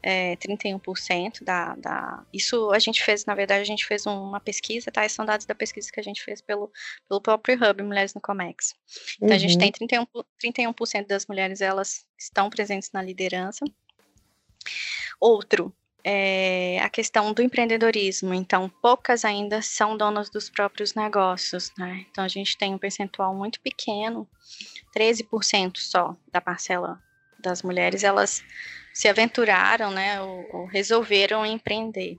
é, 0.10 0.38
31% 0.38 1.44
da, 1.44 1.76
da. 1.76 2.24
Isso 2.32 2.72
a 2.72 2.80
gente 2.80 3.04
fez, 3.04 3.26
na 3.26 3.36
verdade, 3.36 3.60
a 3.60 3.66
gente 3.66 3.86
fez 3.86 4.06
uma 4.06 4.40
pesquisa, 4.40 4.90
tá? 4.90 5.06
Esses 5.06 5.18
são 5.18 5.26
dados 5.26 5.46
da 5.46 5.54
pesquisa 5.54 5.92
que 5.92 6.00
a 6.00 6.04
gente 6.04 6.24
fez 6.24 6.40
pelo, 6.40 6.72
pelo 7.10 7.20
próprio 7.20 7.58
Hub 7.62 7.84
Mulheres 7.84 8.14
no 8.14 8.22
Comex. 8.22 8.74
Então 9.18 9.28
uhum. 9.28 9.36
a 9.36 9.38
gente 9.38 9.54
uhum. 9.56 9.72
tem 9.88 10.06
31%, 10.06 10.26
31 10.40 10.74
das 11.06 11.26
mulheres 11.28 11.60
elas 11.60 12.06
estão 12.18 12.50
presentes 12.50 12.90
na 12.94 13.02
liderança. 13.02 13.66
Outro, 15.20 15.76
é, 16.06 16.80
a 16.80 16.90
questão 16.90 17.34
do 17.34 17.42
empreendedorismo. 17.42 18.34
Então, 18.34 18.70
poucas 18.82 19.26
ainda 19.26 19.62
são 19.62 19.98
donas 19.98 20.30
dos 20.30 20.50
próprios 20.50 20.94
negócios, 20.94 21.74
né? 21.78 22.06
Então, 22.10 22.24
a 22.24 22.30
gente 22.30 22.58
tem 22.58 22.74
um 22.74 22.78
percentual 22.78 23.36
muito 23.36 23.60
pequeno, 23.60 24.26
13% 24.96 25.76
só 25.76 26.16
da 26.32 26.40
parcela 26.40 26.98
das 27.38 27.62
mulheres, 27.62 28.06
elas 28.06 28.42
se 28.98 29.08
aventuraram, 29.08 29.92
né, 29.92 30.20
ou, 30.20 30.50
ou 30.52 30.66
resolveram 30.66 31.46
empreender, 31.46 32.18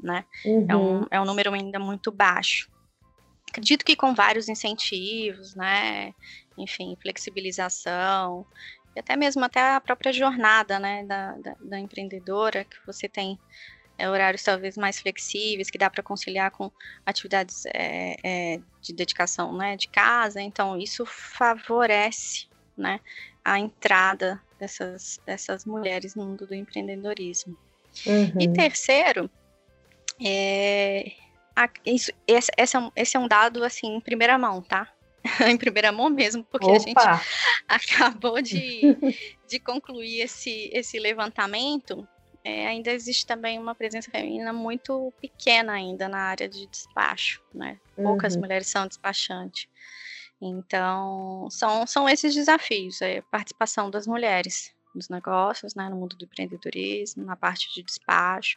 né? 0.00 0.24
Uhum. 0.46 0.66
É, 0.66 0.74
um, 0.74 0.80
uhum. 0.80 1.06
é 1.10 1.20
um 1.20 1.26
número 1.26 1.52
ainda 1.52 1.78
muito 1.78 2.10
baixo. 2.10 2.70
Acredito 3.50 3.84
que 3.84 3.94
com 3.94 4.14
vários 4.14 4.48
incentivos, 4.48 5.54
né, 5.54 6.14
enfim, 6.56 6.96
flexibilização, 7.02 8.46
e 8.94 9.00
até 9.00 9.14
mesmo 9.14 9.44
até 9.44 9.74
a 9.74 9.78
própria 9.78 10.10
jornada 10.10 10.78
né, 10.78 11.04
da, 11.04 11.32
da, 11.32 11.56
da 11.60 11.78
empreendedora, 11.78 12.64
que 12.64 12.78
você 12.86 13.06
tem 13.06 13.38
é, 13.98 14.08
horários 14.08 14.42
talvez 14.42 14.74
mais 14.74 14.98
flexíveis, 14.98 15.68
que 15.68 15.76
dá 15.76 15.90
para 15.90 16.02
conciliar 16.02 16.50
com 16.50 16.72
atividades 17.04 17.66
é, 17.74 18.16
é, 18.24 18.60
de 18.80 18.94
dedicação 18.94 19.54
né, 19.54 19.76
de 19.76 19.88
casa, 19.88 20.40
então 20.40 20.78
isso 20.78 21.04
favorece 21.04 22.46
né, 22.74 23.00
a 23.44 23.58
entrada 23.58 24.40
dessas, 24.58 25.20
dessas 25.26 25.64
mulheres 25.64 26.14
no 26.14 26.24
mundo 26.24 26.46
do 26.46 26.54
empreendedorismo. 26.54 27.56
Uhum. 28.06 28.40
E 28.40 28.52
terceiro, 28.52 29.30
é, 30.22 31.12
isso, 31.84 32.12
esse, 32.26 32.50
esse, 32.56 32.76
é 32.76 32.78
um, 32.78 32.90
esse 32.94 33.16
é 33.16 33.20
um 33.20 33.28
dado, 33.28 33.64
assim, 33.64 33.96
em 33.96 34.00
primeira 34.00 34.36
mão, 34.36 34.62
tá? 34.62 34.92
em 35.48 35.56
primeira 35.56 35.90
mão 35.90 36.08
mesmo, 36.08 36.44
porque 36.44 36.66
Opa. 36.66 36.76
a 36.76 36.78
gente 36.78 36.94
acabou 37.68 38.40
de, 38.42 38.80
de 39.48 39.58
concluir 39.58 40.20
esse, 40.20 40.70
esse 40.72 40.98
levantamento. 40.98 42.06
É, 42.44 42.68
ainda 42.68 42.92
existe 42.92 43.26
também 43.26 43.58
uma 43.58 43.74
presença 43.74 44.08
feminina 44.08 44.52
muito 44.52 45.12
pequena 45.20 45.72
ainda 45.72 46.08
na 46.08 46.18
área 46.18 46.48
de 46.48 46.64
despacho, 46.68 47.42
né? 47.52 47.76
Poucas 47.96 48.34
uhum. 48.34 48.42
mulheres 48.42 48.68
são 48.68 48.86
despachantes. 48.86 49.66
Então, 50.40 51.48
são, 51.50 51.86
são 51.86 52.08
esses 52.08 52.34
desafios, 52.34 53.00
é, 53.00 53.18
a 53.18 53.22
participação 53.22 53.90
das 53.90 54.06
mulheres 54.06 54.74
nos 54.94 55.08
negócios, 55.08 55.74
né, 55.74 55.88
no 55.88 55.96
mundo 55.96 56.16
do 56.16 56.24
empreendedorismo, 56.24 57.24
na 57.24 57.36
parte 57.36 57.72
de 57.74 57.82
despacho 57.82 58.56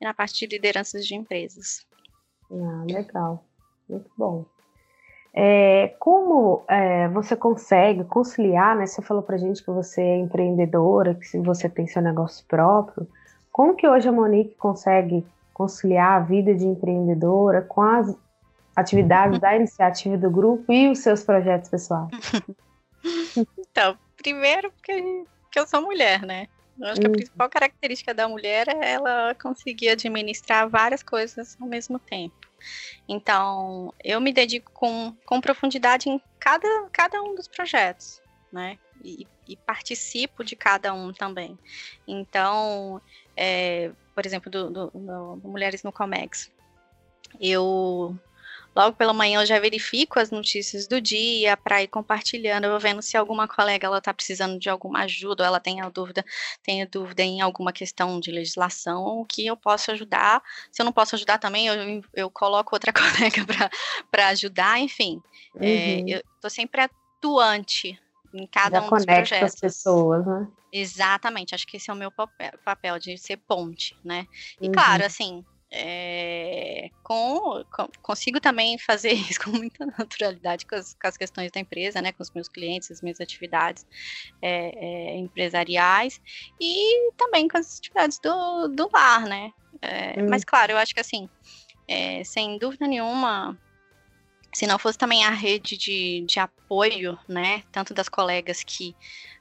e 0.00 0.04
na 0.04 0.12
parte 0.12 0.38
de 0.40 0.56
lideranças 0.56 1.06
de 1.06 1.14
empresas. 1.14 1.86
Ah, 2.50 2.84
legal, 2.86 3.44
muito 3.88 4.10
bom. 4.16 4.44
É, 5.32 5.94
como 6.00 6.64
é, 6.68 7.08
você 7.08 7.36
consegue 7.36 8.02
conciliar, 8.04 8.76
né? 8.76 8.86
Você 8.86 9.00
falou 9.00 9.22
pra 9.22 9.36
gente 9.36 9.62
que 9.62 9.70
você 9.70 10.02
é 10.02 10.18
empreendedora, 10.18 11.14
que 11.14 11.38
você 11.38 11.68
tem 11.68 11.86
seu 11.86 12.02
negócio 12.02 12.44
próprio. 12.46 13.06
Como 13.52 13.76
que 13.76 13.86
hoje 13.86 14.08
a 14.08 14.12
Monique 14.12 14.56
consegue 14.56 15.24
conciliar 15.54 16.20
a 16.20 16.24
vida 16.24 16.52
de 16.52 16.66
empreendedora 16.66 17.62
com 17.62 17.80
as 17.80 18.12
atividades 18.76 19.38
da 19.38 19.54
iniciativa 19.54 20.16
do 20.16 20.30
grupo 20.30 20.72
e 20.72 20.88
os 20.88 20.98
seus 21.00 21.22
projetos 21.22 21.70
pessoais? 21.70 22.10
Então, 23.58 23.96
primeiro 24.14 24.70
porque 24.72 25.24
que 25.50 25.58
eu 25.58 25.66
sou 25.66 25.82
mulher, 25.82 26.22
né? 26.22 26.46
Eu 26.78 26.86
acho 26.86 27.00
que 27.00 27.06
a 27.06 27.10
uhum. 27.10 27.14
principal 27.14 27.48
característica 27.50 28.14
da 28.14 28.28
mulher 28.28 28.68
é 28.68 28.92
ela 28.92 29.34
conseguir 29.34 29.90
administrar 29.90 30.68
várias 30.68 31.02
coisas 31.02 31.56
ao 31.60 31.66
mesmo 31.66 31.98
tempo. 31.98 32.34
Então, 33.08 33.92
eu 34.02 34.20
me 34.20 34.32
dedico 34.32 34.70
com, 34.72 35.14
com 35.26 35.40
profundidade 35.40 36.08
em 36.08 36.20
cada, 36.38 36.68
cada 36.92 37.20
um 37.22 37.34
dos 37.34 37.48
projetos, 37.48 38.22
né? 38.52 38.78
E, 39.02 39.26
e 39.48 39.56
participo 39.56 40.44
de 40.44 40.54
cada 40.54 40.92
um 40.94 41.12
também. 41.12 41.58
Então, 42.06 43.00
é, 43.36 43.90
por 44.14 44.24
exemplo, 44.24 44.50
do, 44.50 44.70
do, 44.70 44.90
do 44.90 45.48
Mulheres 45.48 45.82
no 45.82 45.92
Comex, 45.92 46.50
eu 47.40 48.16
Logo 48.74 48.96
pela 48.96 49.12
manhã 49.12 49.40
eu 49.40 49.46
já 49.46 49.58
verifico 49.58 50.20
as 50.20 50.30
notícias 50.30 50.86
do 50.86 51.00
dia 51.00 51.56
para 51.56 51.82
ir 51.82 51.88
compartilhando, 51.88 52.64
eu 52.64 52.70
vou 52.70 52.80
vendo 52.80 53.02
se 53.02 53.16
alguma 53.16 53.48
colega 53.48 53.86
ela 53.86 53.98
está 53.98 54.14
precisando 54.14 54.58
de 54.58 54.70
alguma 54.70 55.00
ajuda, 55.00 55.42
ou 55.42 55.46
ela 55.46 55.58
tem 55.58 55.80
dúvida, 55.90 56.24
tem 56.62 56.86
dúvida 56.86 57.22
em 57.22 57.40
alguma 57.40 57.72
questão 57.72 58.20
de 58.20 58.30
legislação, 58.30 59.26
que 59.28 59.46
eu 59.46 59.56
posso 59.56 59.90
ajudar. 59.90 60.42
Se 60.70 60.80
eu 60.80 60.84
não 60.84 60.92
posso 60.92 61.16
ajudar 61.16 61.38
também, 61.38 61.66
eu, 61.66 62.02
eu 62.14 62.30
coloco 62.30 62.74
outra 62.74 62.92
colega 62.94 63.44
para 64.10 64.28
ajudar, 64.28 64.78
enfim. 64.78 65.20
É, 65.56 65.66
uhum. 65.66 65.66
É, 65.66 66.00
eu 66.06 66.22
estou 66.36 66.50
sempre 66.50 66.82
atuante 66.82 67.98
em 68.32 68.46
cada 68.46 68.80
Já 68.80 68.86
um 68.86 68.90
dos 68.90 69.04
projetos. 69.04 69.54
as 69.54 69.60
pessoas, 69.60 70.24
né? 70.24 70.48
Exatamente, 70.72 71.54
acho 71.54 71.66
que 71.66 71.76
esse 71.76 71.90
é 71.90 71.92
o 71.92 71.96
meu 71.96 72.12
papel, 72.12 72.52
papel 72.64 72.98
de 72.98 73.18
ser 73.18 73.36
ponte, 73.38 73.96
né? 74.04 74.26
E 74.60 74.66
uhum. 74.66 74.72
claro, 74.72 75.04
assim, 75.04 75.44
é, 75.72 76.90
com, 77.02 77.64
com, 77.70 77.88
consigo 78.02 78.40
também 78.40 78.76
fazer 78.78 79.12
isso 79.30 79.40
com 79.40 79.50
muita 79.50 79.86
naturalidade 79.86 80.66
com 80.66 80.74
as, 80.74 80.94
com 80.94 81.06
as, 81.06 81.16
questões 81.16 81.52
da 81.52 81.60
empresa, 81.60 82.02
né, 82.02 82.12
com 82.12 82.22
os 82.22 82.30
meus 82.32 82.48
clientes, 82.48 82.90
as 82.90 83.00
minhas 83.00 83.20
atividades 83.20 83.86
é, 84.42 84.72
é, 84.74 85.16
empresariais 85.16 86.20
e 86.60 87.12
também 87.16 87.46
com 87.46 87.56
as 87.56 87.78
atividades 87.78 88.18
do, 88.18 88.68
do 88.68 88.90
lar, 88.92 89.22
né? 89.26 89.52
Hum. 90.16 90.28
Mas 90.28 90.44
claro, 90.44 90.72
eu 90.72 90.78
acho 90.78 90.92
que 90.92 91.00
assim, 91.00 91.28
é, 91.86 92.24
sem 92.24 92.58
dúvida 92.58 92.86
nenhuma, 92.86 93.56
se 94.52 94.66
não 94.66 94.78
fosse 94.78 94.98
também 94.98 95.24
a 95.24 95.30
rede 95.30 95.76
de, 95.76 96.24
de 96.26 96.40
apoio, 96.40 97.18
né, 97.28 97.62
tanto 97.70 97.94
das 97.94 98.08
colegas 98.08 98.64
que 98.64 98.96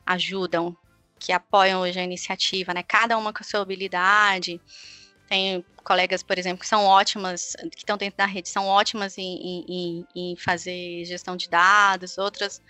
ajudam, 0.06 0.77
que 1.19 1.32
apoiam 1.32 1.82
hoje 1.82 1.99
a 1.99 2.04
iniciativa, 2.04 2.73
né, 2.73 2.84
cada 2.84 3.17
uma 3.17 3.34
com 3.34 3.41
a 3.41 3.43
sua 3.43 3.62
habilidade, 3.62 4.62
tem 5.30 5.63
colegas, 5.84 6.24
por 6.24 6.38
exemplo, 6.38 6.60
que 6.60 6.68
são 6.68 6.84
ótimas, 6.86 7.56
que 7.72 7.78
estão 7.78 7.98
dentro 7.98 8.18
da 8.18 8.26
rede, 8.26 8.50
são 8.50 8.65
ótimas 8.65 9.18
em, 9.18 9.63
em, 9.68 10.08
em 10.15 10.36
fazer 10.36 11.06
gestão 11.06 11.38
de 11.38 11.48
dados, 11.48 12.18
outras 12.18 12.62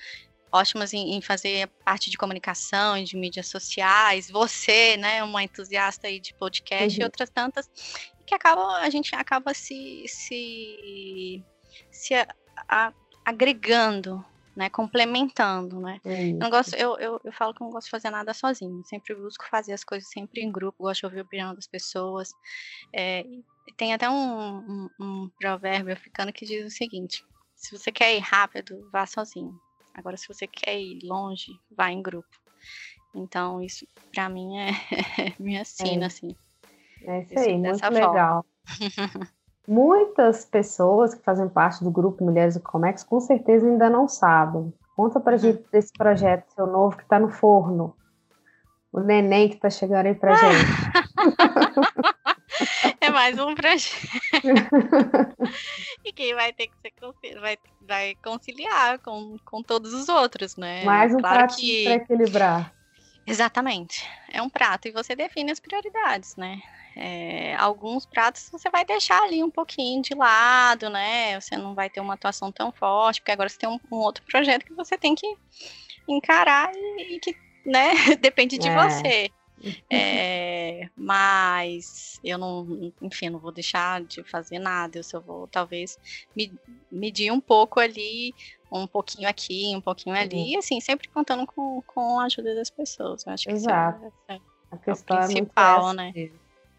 ótimas 0.51 0.93
em, 0.93 1.13
em, 1.13 1.21
fazer 1.21 1.67
parte 1.85 2.09
de 2.09 2.17
comunicação 2.17 2.97
e 2.97 3.03
de 3.03 3.15
mídias 3.15 3.47
sociais. 3.47 4.29
Você, 4.29 4.97
né, 4.97 5.23
uma 5.23 5.43
entusiasta 5.43 6.07
aí 6.07 6.19
de 6.19 6.33
podcast 6.33 6.97
uhum. 6.97 7.01
e 7.01 7.05
outras 7.05 7.29
tantas, 7.29 7.69
que 8.25 8.35
acaba, 8.35 8.77
a 8.77 8.89
gente 8.89 9.15
acaba 9.15 9.53
se, 9.53 10.03
se, 10.07 11.43
se 11.89 12.13
a, 12.13 12.27
a, 12.67 12.93
agregando 13.23 14.25
né? 14.55 14.69
Complementando, 14.69 15.79
né? 15.79 15.99
É 16.05 16.29
eu, 16.29 16.35
não 16.35 16.49
gosto, 16.49 16.75
eu, 16.75 16.97
eu, 16.97 17.21
eu 17.23 17.31
falo 17.31 17.53
que 17.53 17.61
eu 17.61 17.65
não 17.65 17.71
gosto 17.71 17.85
de 17.85 17.91
fazer 17.91 18.09
nada 18.09 18.33
sozinho. 18.33 18.83
Sempre 18.85 19.15
busco 19.15 19.45
fazer 19.49 19.73
as 19.73 19.83
coisas 19.83 20.09
sempre 20.09 20.41
em 20.41 20.51
grupo, 20.51 20.83
gosto 20.83 21.01
de 21.01 21.05
ouvir 21.05 21.19
a 21.19 21.23
opinião 21.23 21.55
das 21.55 21.67
pessoas. 21.67 22.29
É, 22.93 23.25
tem 23.77 23.93
até 23.93 24.09
um, 24.09 24.57
um, 24.59 24.89
um 24.99 25.29
provérbio 25.39 25.93
africano 25.93 26.33
que 26.33 26.45
diz 26.45 26.65
o 26.65 26.75
seguinte: 26.75 27.23
se 27.55 27.77
você 27.77 27.91
quer 27.91 28.15
ir 28.15 28.19
rápido, 28.19 28.89
vá 28.91 29.05
sozinho. 29.05 29.53
Agora, 29.93 30.17
se 30.17 30.27
você 30.27 30.47
quer 30.47 30.79
ir 30.79 30.99
longe, 31.03 31.51
vá 31.75 31.91
em 31.91 32.01
grupo. 32.01 32.27
Então, 33.15 33.61
isso 33.61 33.85
para 34.11 34.29
mim 34.29 34.57
é, 34.57 34.69
é 35.29 35.33
minha 35.39 35.65
sina, 35.65 36.03
é. 36.03 36.07
assim. 36.07 36.35
É 37.05 37.21
isso 37.21 37.39
aí, 37.39 37.57
muito 37.57 37.89
legal. 37.89 38.45
Muitas 39.69 40.45
pessoas 40.45 41.13
que 41.13 41.21
fazem 41.21 41.47
parte 41.47 41.83
do 41.83 41.91
grupo 41.91 42.23
Mulheres 42.23 42.55
do 42.55 42.59
Comex 42.59 43.03
com 43.03 43.19
certeza 43.19 43.67
ainda 43.67 43.87
não 43.87 44.07
sabem. 44.07 44.73
Conta 44.95 45.19
pra 45.19 45.33
uhum. 45.33 45.37
gente 45.37 45.63
desse 45.71 45.93
projeto 45.93 46.51
seu 46.55 46.65
novo 46.65 46.97
que 46.97 47.03
está 47.03 47.19
no 47.19 47.29
forno. 47.29 47.95
O 48.91 48.99
neném 48.99 49.47
que 49.47 49.57
está 49.57 49.69
chegando 49.69 50.07
aí 50.07 50.15
pra 50.15 50.33
gente. 50.33 50.65
é 52.99 53.11
mais 53.11 53.37
um 53.37 53.53
projeto. 53.53 54.07
e 56.03 56.11
quem 56.13 56.33
vai 56.33 56.51
ter 56.51 56.65
que 56.65 56.73
ser 56.81 57.39
vai, 57.39 57.55
vai 57.87 58.15
conciliar 58.23 58.97
com, 58.97 59.37
com 59.45 59.61
todos 59.61 59.93
os 59.93 60.09
outros, 60.09 60.57
né? 60.57 60.83
Mais 60.83 61.13
um 61.13 61.19
claro 61.19 61.37
prato 61.37 61.57
que... 61.57 61.83
para 61.83 61.93
equilibrar. 61.93 62.78
Exatamente. 63.25 64.07
É 64.31 64.41
um 64.41 64.49
prato 64.49 64.87
e 64.87 64.91
você 64.91 65.15
define 65.15 65.51
as 65.51 65.59
prioridades, 65.59 66.35
né? 66.35 66.59
É, 66.95 67.55
alguns 67.55 68.05
pratos 68.05 68.49
você 68.51 68.69
vai 68.69 68.83
deixar 68.83 69.21
ali 69.23 69.43
um 69.43 69.51
pouquinho 69.51 70.01
de 70.01 70.15
lado, 70.15 70.89
né? 70.89 71.39
Você 71.39 71.55
não 71.55 71.75
vai 71.75 71.89
ter 71.89 72.01
uma 72.01 72.15
atuação 72.15 72.51
tão 72.51 72.71
forte, 72.71 73.21
porque 73.21 73.31
agora 73.31 73.47
você 73.47 73.57
tem 73.57 73.69
um, 73.69 73.79
um 73.91 73.97
outro 73.97 74.23
projeto 74.25 74.65
que 74.65 74.73
você 74.73 74.97
tem 74.97 75.15
que 75.15 75.27
encarar 76.07 76.71
e, 76.73 77.15
e 77.15 77.19
que, 77.19 77.35
né, 77.65 77.91
depende 78.19 78.57
de 78.57 78.67
é. 78.67 78.73
você. 78.75 79.31
É, 79.89 80.89
mas 80.95 82.19
eu 82.23 82.37
não, 82.37 82.93
enfim, 83.01 83.29
não 83.29 83.39
vou 83.39 83.51
deixar 83.51 84.01
de 84.01 84.23
fazer 84.23 84.57
nada, 84.57 84.97
eu 84.97 85.03
só 85.03 85.19
vou 85.19 85.47
talvez 85.47 85.97
me, 86.35 86.53
medir 86.89 87.31
um 87.31 87.41
pouco 87.41 87.79
ali, 87.79 88.33
um 88.71 88.87
pouquinho 88.87 89.27
aqui, 89.27 89.73
um 89.75 89.81
pouquinho 89.81 90.15
ali, 90.15 90.53
e 90.53 90.57
assim, 90.57 90.79
sempre 90.79 91.07
contando 91.09 91.45
com, 91.47 91.81
com 91.87 92.19
a 92.19 92.25
ajuda 92.25 92.53
das 92.55 92.69
pessoas. 92.69 93.25
Eu 93.25 93.33
acho 93.33 93.45
que 93.45 93.51
Exato. 93.51 94.05
isso 94.05 94.13
é, 94.27 94.35
é, 94.35 94.39
a 94.71 94.77
questão 94.77 95.17
é 95.17 95.21
o 95.21 95.25
principal, 95.25 95.91
é 95.91 95.93
né? 95.93 96.31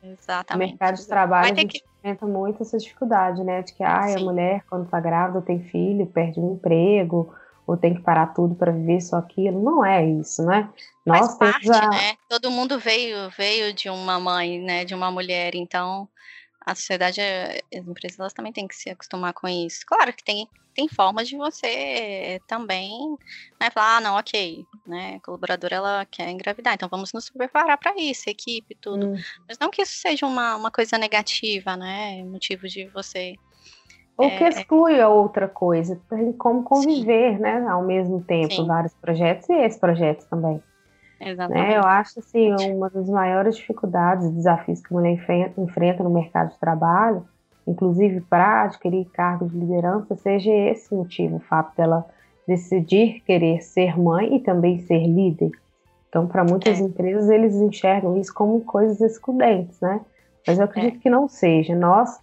Exatamente. 0.03 0.69
O 0.69 0.71
mercado 0.71 0.97
de 0.97 1.07
trabalho 1.07 1.53
a 1.53 1.55
gente 1.55 1.81
que... 1.81 1.85
enfrenta 1.99 2.27
muito 2.27 2.63
essa 2.63 2.79
dificuldade, 2.79 3.43
né? 3.43 3.63
De 3.63 3.75
que 3.75 3.83
ah, 3.83 4.15
a 4.15 4.21
mulher, 4.21 4.65
quando 4.69 4.89
tá 4.89 5.01
grávida, 5.01 5.43
tem 5.43 5.61
filho, 5.61 6.07
perde 6.07 6.41
um 6.41 6.55
emprego, 6.55 7.35
ou 7.67 7.77
tem 7.77 7.95
que 7.95 8.01
parar 8.01 8.29
tudo 8.29 8.55
para 8.55 8.73
viver 8.73 9.01
só 9.01 9.17
aquilo. 9.17 9.63
Não 9.63 9.85
é 9.85 10.05
isso, 10.05 10.43
né? 10.45 10.71
Nós 11.05 11.37
Faz 11.37 11.53
parte, 11.53 11.71
a... 11.71 11.89
né? 11.89 12.17
Todo 12.29 12.51
mundo 12.51 12.79
veio, 12.79 13.31
veio 13.37 13.73
de 13.75 13.91
uma 13.91 14.19
mãe, 14.19 14.59
né? 14.61 14.85
De 14.85 14.95
uma 14.95 15.11
mulher, 15.11 15.55
então 15.55 16.09
a 16.65 16.75
sociedade, 16.75 17.21
as 17.21 17.87
empresas 17.87 18.19
elas 18.19 18.33
também 18.33 18.53
têm 18.53 18.69
que 18.69 18.77
se 18.77 18.91
acostumar 18.91 19.33
com 19.33 19.49
isso. 19.49 19.85
Claro 19.87 20.13
que 20.13 20.23
tem, 20.23 20.49
tem 20.75 20.89
formas 20.89 21.29
de 21.29 21.37
você 21.37 22.41
também 22.47 23.17
né, 23.61 23.71
falar, 23.71 23.99
ah, 23.99 24.01
não, 24.01 24.17
ok, 24.17 24.65
né, 24.87 25.17
a 25.17 25.21
colaboradora 25.25 25.77
ela 25.77 26.07
quer 26.07 26.31
engravidar, 26.31 26.75
então 26.75 26.89
vamos 26.89 27.13
nos 27.13 27.29
preparar 27.31 27.77
para 27.79 27.95
isso, 27.97 28.29
equipe, 28.29 28.77
tudo. 28.81 29.09
Hum. 29.09 29.17
Mas 29.49 29.59
não 29.59 29.71
que 29.71 29.83
isso 29.83 29.95
seja 29.95 30.27
uma, 30.27 30.57
uma 30.57 30.71
coisa 30.71 30.97
negativa, 30.99 31.77
né, 31.77 32.23
motivo 32.25 32.67
de 32.69 32.87
você... 32.89 33.35
Ou 34.17 34.27
é... 34.27 34.37
que 34.37 34.45
exclui 34.45 35.01
a 35.01 35.09
outra 35.09 35.49
coisa, 35.49 36.01
como 36.39 36.63
conviver, 36.63 37.37
Sim. 37.37 37.43
né, 37.43 37.67
ao 37.69 37.83
mesmo 37.83 38.23
tempo, 38.23 38.53
Sim. 38.53 38.67
vários 38.67 38.95
projetos 38.95 39.49
e 39.49 39.55
esse 39.55 39.79
projeto 39.79 40.27
também. 40.29 40.63
Exatamente. 41.21 41.69
Né? 41.69 41.77
Eu 41.77 41.85
acho 41.85 42.19
assim, 42.19 42.51
uma 42.73 42.89
das 42.89 43.09
maiores 43.09 43.57
dificuldades 43.57 44.27
e 44.27 44.33
desafios 44.33 44.81
que 44.81 44.93
a 44.93 44.97
mulher 44.97 45.19
enfrenta 45.59 46.03
no 46.03 46.11
mercado 46.11 46.51
de 46.51 46.59
trabalho, 46.59 47.27
inclusive 47.71 48.21
para 48.23 48.65
adquirir 48.65 49.07
cargos 49.13 49.51
de 49.51 49.59
liderança, 49.59 50.15
seja 50.17 50.51
esse 50.51 50.95
motivo, 50.95 51.37
o 51.37 51.41
fato 51.41 51.77
dela 51.77 52.07
decidir 52.47 53.23
querer 53.25 53.63
ser 53.63 53.99
mãe 53.99 54.37
e 54.37 54.41
também 54.41 54.79
ser 54.81 55.07
líder. 55.07 55.51
Então, 56.09 56.27
para 56.27 56.43
muitas 56.45 56.81
é. 56.81 56.83
empresas, 56.83 57.31
eles 57.31 57.55
enxergam 57.55 58.19
isso 58.19 58.35
como 58.35 58.61
coisas 58.63 59.01
excludentes, 59.01 59.81
né? 59.81 60.01
Mas 60.47 60.59
eu 60.59 60.65
acredito 60.65 60.97
é. 60.97 60.99
que 61.01 61.09
não 61.09 61.29
seja. 61.29 61.77
Nós 61.77 62.19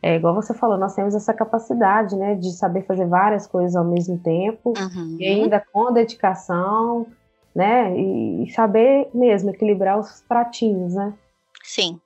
é 0.00 0.16
igual 0.16 0.34
você 0.34 0.52
falou, 0.52 0.76
nós 0.76 0.94
temos 0.94 1.14
essa 1.14 1.32
capacidade, 1.32 2.14
né, 2.14 2.34
de 2.34 2.52
saber 2.52 2.82
fazer 2.82 3.06
várias 3.06 3.46
coisas 3.46 3.74
ao 3.74 3.86
mesmo 3.86 4.18
tempo, 4.18 4.74
Uhum. 4.78 5.16
e 5.18 5.26
ainda 5.26 5.64
com 5.72 5.90
dedicação, 5.94 7.06
né, 7.54 7.96
e 7.98 8.46
saber 8.50 9.08
mesmo 9.14 9.48
equilibrar 9.48 9.98
os 9.98 10.22
pratinhos, 10.28 10.94
né? 10.94 11.14
Sim, 11.62 11.98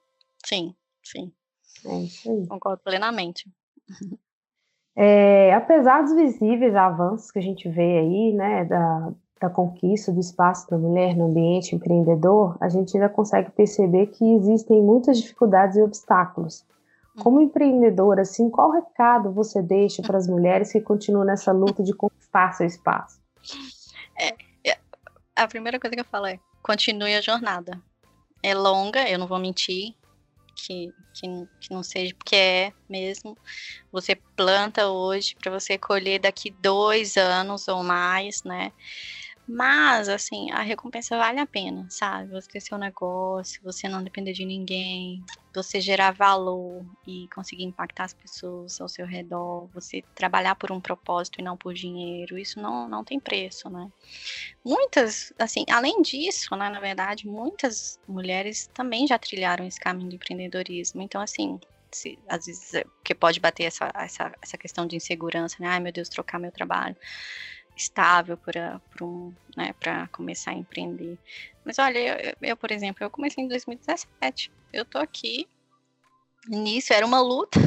sim, 0.47 0.73
sim. 1.03 1.33
É 1.85 1.99
isso 2.01 2.31
aí. 2.31 2.47
Concordo 2.47 2.83
plenamente. 2.83 3.51
É, 4.97 5.55
apesar 5.55 6.03
dos 6.03 6.13
visíveis 6.15 6.75
avanços 6.75 7.31
que 7.31 7.39
a 7.39 7.43
gente 7.43 7.69
vê 7.69 7.99
aí, 7.99 8.33
né, 8.33 8.65
da, 8.65 9.13
da 9.41 9.49
conquista 9.49 10.11
do 10.11 10.19
espaço 10.19 10.69
da 10.69 10.77
mulher 10.77 11.17
no 11.17 11.27
ambiente 11.27 11.77
empreendedor, 11.77 12.57
a 12.61 12.69
gente 12.69 12.97
ainda 12.97 13.09
consegue 13.09 13.51
perceber 13.53 14.09
que 14.09 14.25
existem 14.35 14.83
muitas 14.83 15.21
dificuldades 15.21 15.77
e 15.77 15.83
obstáculos. 15.83 16.67
Como 17.23 17.41
empreendedora, 17.41 18.23
assim, 18.23 18.49
qual 18.49 18.71
recado 18.71 19.33
você 19.33 19.61
deixa 19.61 20.03
para 20.03 20.19
as 20.19 20.29
mulheres 20.29 20.73
que 20.73 20.81
continuam 20.81 21.25
nessa 21.25 21.51
luta 21.53 21.83
de 21.83 21.93
conquistar 21.93 22.53
seu 22.53 22.67
espaço? 22.67 23.21
A 25.39 25.47
primeira 25.47 25.79
coisa 25.79 25.95
que 25.95 26.01
eu 26.01 26.05
falo 26.05 26.27
é: 26.27 26.41
continue 26.61 27.15
a 27.15 27.21
jornada. 27.21 27.81
É 28.43 28.55
longa, 28.55 29.09
eu 29.09 29.21
não 29.21 29.29
vou 29.29 29.39
mentir, 29.39 29.95
que, 30.59 30.93
que, 31.15 31.27
que 31.61 31.73
não 31.75 31.83
seja, 31.83 32.15
porque 32.19 32.37
é 32.37 32.73
mesmo. 32.89 33.37
Você 33.93 34.17
planta 34.37 34.89
hoje 34.89 35.35
para 35.41 35.53
você 35.53 35.79
colher 35.79 36.21
daqui 36.21 36.51
dois 36.51 37.17
anos 37.17 37.69
ou 37.69 37.83
mais, 37.85 38.43
né? 38.45 38.73
Mas, 39.51 40.11
assim, 40.11 40.51
a 40.51 40.61
recompensa 40.61 41.17
vale 41.17 41.41
a 41.41 41.47
pena, 41.47 41.87
sabe? 41.89 42.31
Você 42.33 42.49
ter 42.49 42.61
seu 42.61 42.77
negócio, 42.77 43.63
você 43.63 43.89
não 43.89 44.05
depender 44.05 44.33
de 44.33 44.45
ninguém, 44.45 45.25
você 45.55 45.81
gerar 45.81 46.11
valor 46.11 46.85
e 47.07 47.27
conseguir 47.35 47.65
impactar 47.65 48.05
as 48.05 48.13
pessoas 48.13 48.79
ao 48.79 48.91
seu 48.91 49.07
redor, 49.07 49.67
você 49.73 50.05
trabalhar 50.15 50.55
por 50.55 50.71
um 50.71 50.79
propósito 50.83 51.41
e 51.41 51.43
não 51.43 51.57
por 51.57 51.73
dinheiro, 51.73 52.37
isso 52.37 52.61
não, 52.61 52.87
não 52.91 53.03
tem 53.03 53.19
preço, 53.19 53.71
né? 53.71 53.89
Muitas, 54.63 55.33
assim, 55.39 55.65
além 55.71 56.03
disso, 56.03 56.55
né, 56.55 56.69
na 56.69 56.79
verdade, 56.79 57.27
muitas 57.27 57.99
mulheres 58.07 58.69
também 58.75 59.07
já 59.07 59.19
trilharam 59.19 59.67
esse 59.67 59.81
caminho 59.81 60.11
do 60.11 60.17
empreendedorismo. 60.17 61.01
Então, 61.01 61.23
assim, 61.23 61.59
se, 61.91 62.19
às 62.29 62.45
vezes, 62.45 62.75
é, 62.75 62.85
porque 62.85 63.15
pode 63.15 63.41
bater 63.41 63.65
essa, 63.65 63.91
essa, 63.95 64.31
essa 64.43 64.59
questão 64.59 64.87
de 64.87 64.97
insegurança, 64.97 65.57
né? 65.59 65.69
Ai, 65.69 65.81
meu 65.81 65.93
Deus, 65.93 66.11
trocar 66.11 66.39
meu 66.39 66.53
trabalho 66.53 66.97
estável 67.79 68.37
para 68.37 68.81
um, 69.01 69.33
né, 69.57 69.73
começar 70.11 70.51
a 70.51 70.55
empreender. 70.55 71.17
Mas 71.65 71.79
olha, 71.79 71.99
eu, 71.99 72.35
eu, 72.43 72.57
por 72.57 72.71
exemplo, 72.71 73.05
eu 73.05 73.11
comecei 73.11 73.45
em 73.45 73.49
2017. 73.49 74.51
Eu 74.73 74.85
tô 74.85 74.99
aqui. 74.99 75.49
Início 76.51 76.95
era 76.95 77.07
uma 77.07 77.21
luta. 77.21 77.61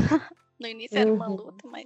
No 0.61 0.67
início 0.67 0.97
era 0.97 1.11
uma 1.11 1.27
luta, 1.27 1.67
mas 1.67 1.85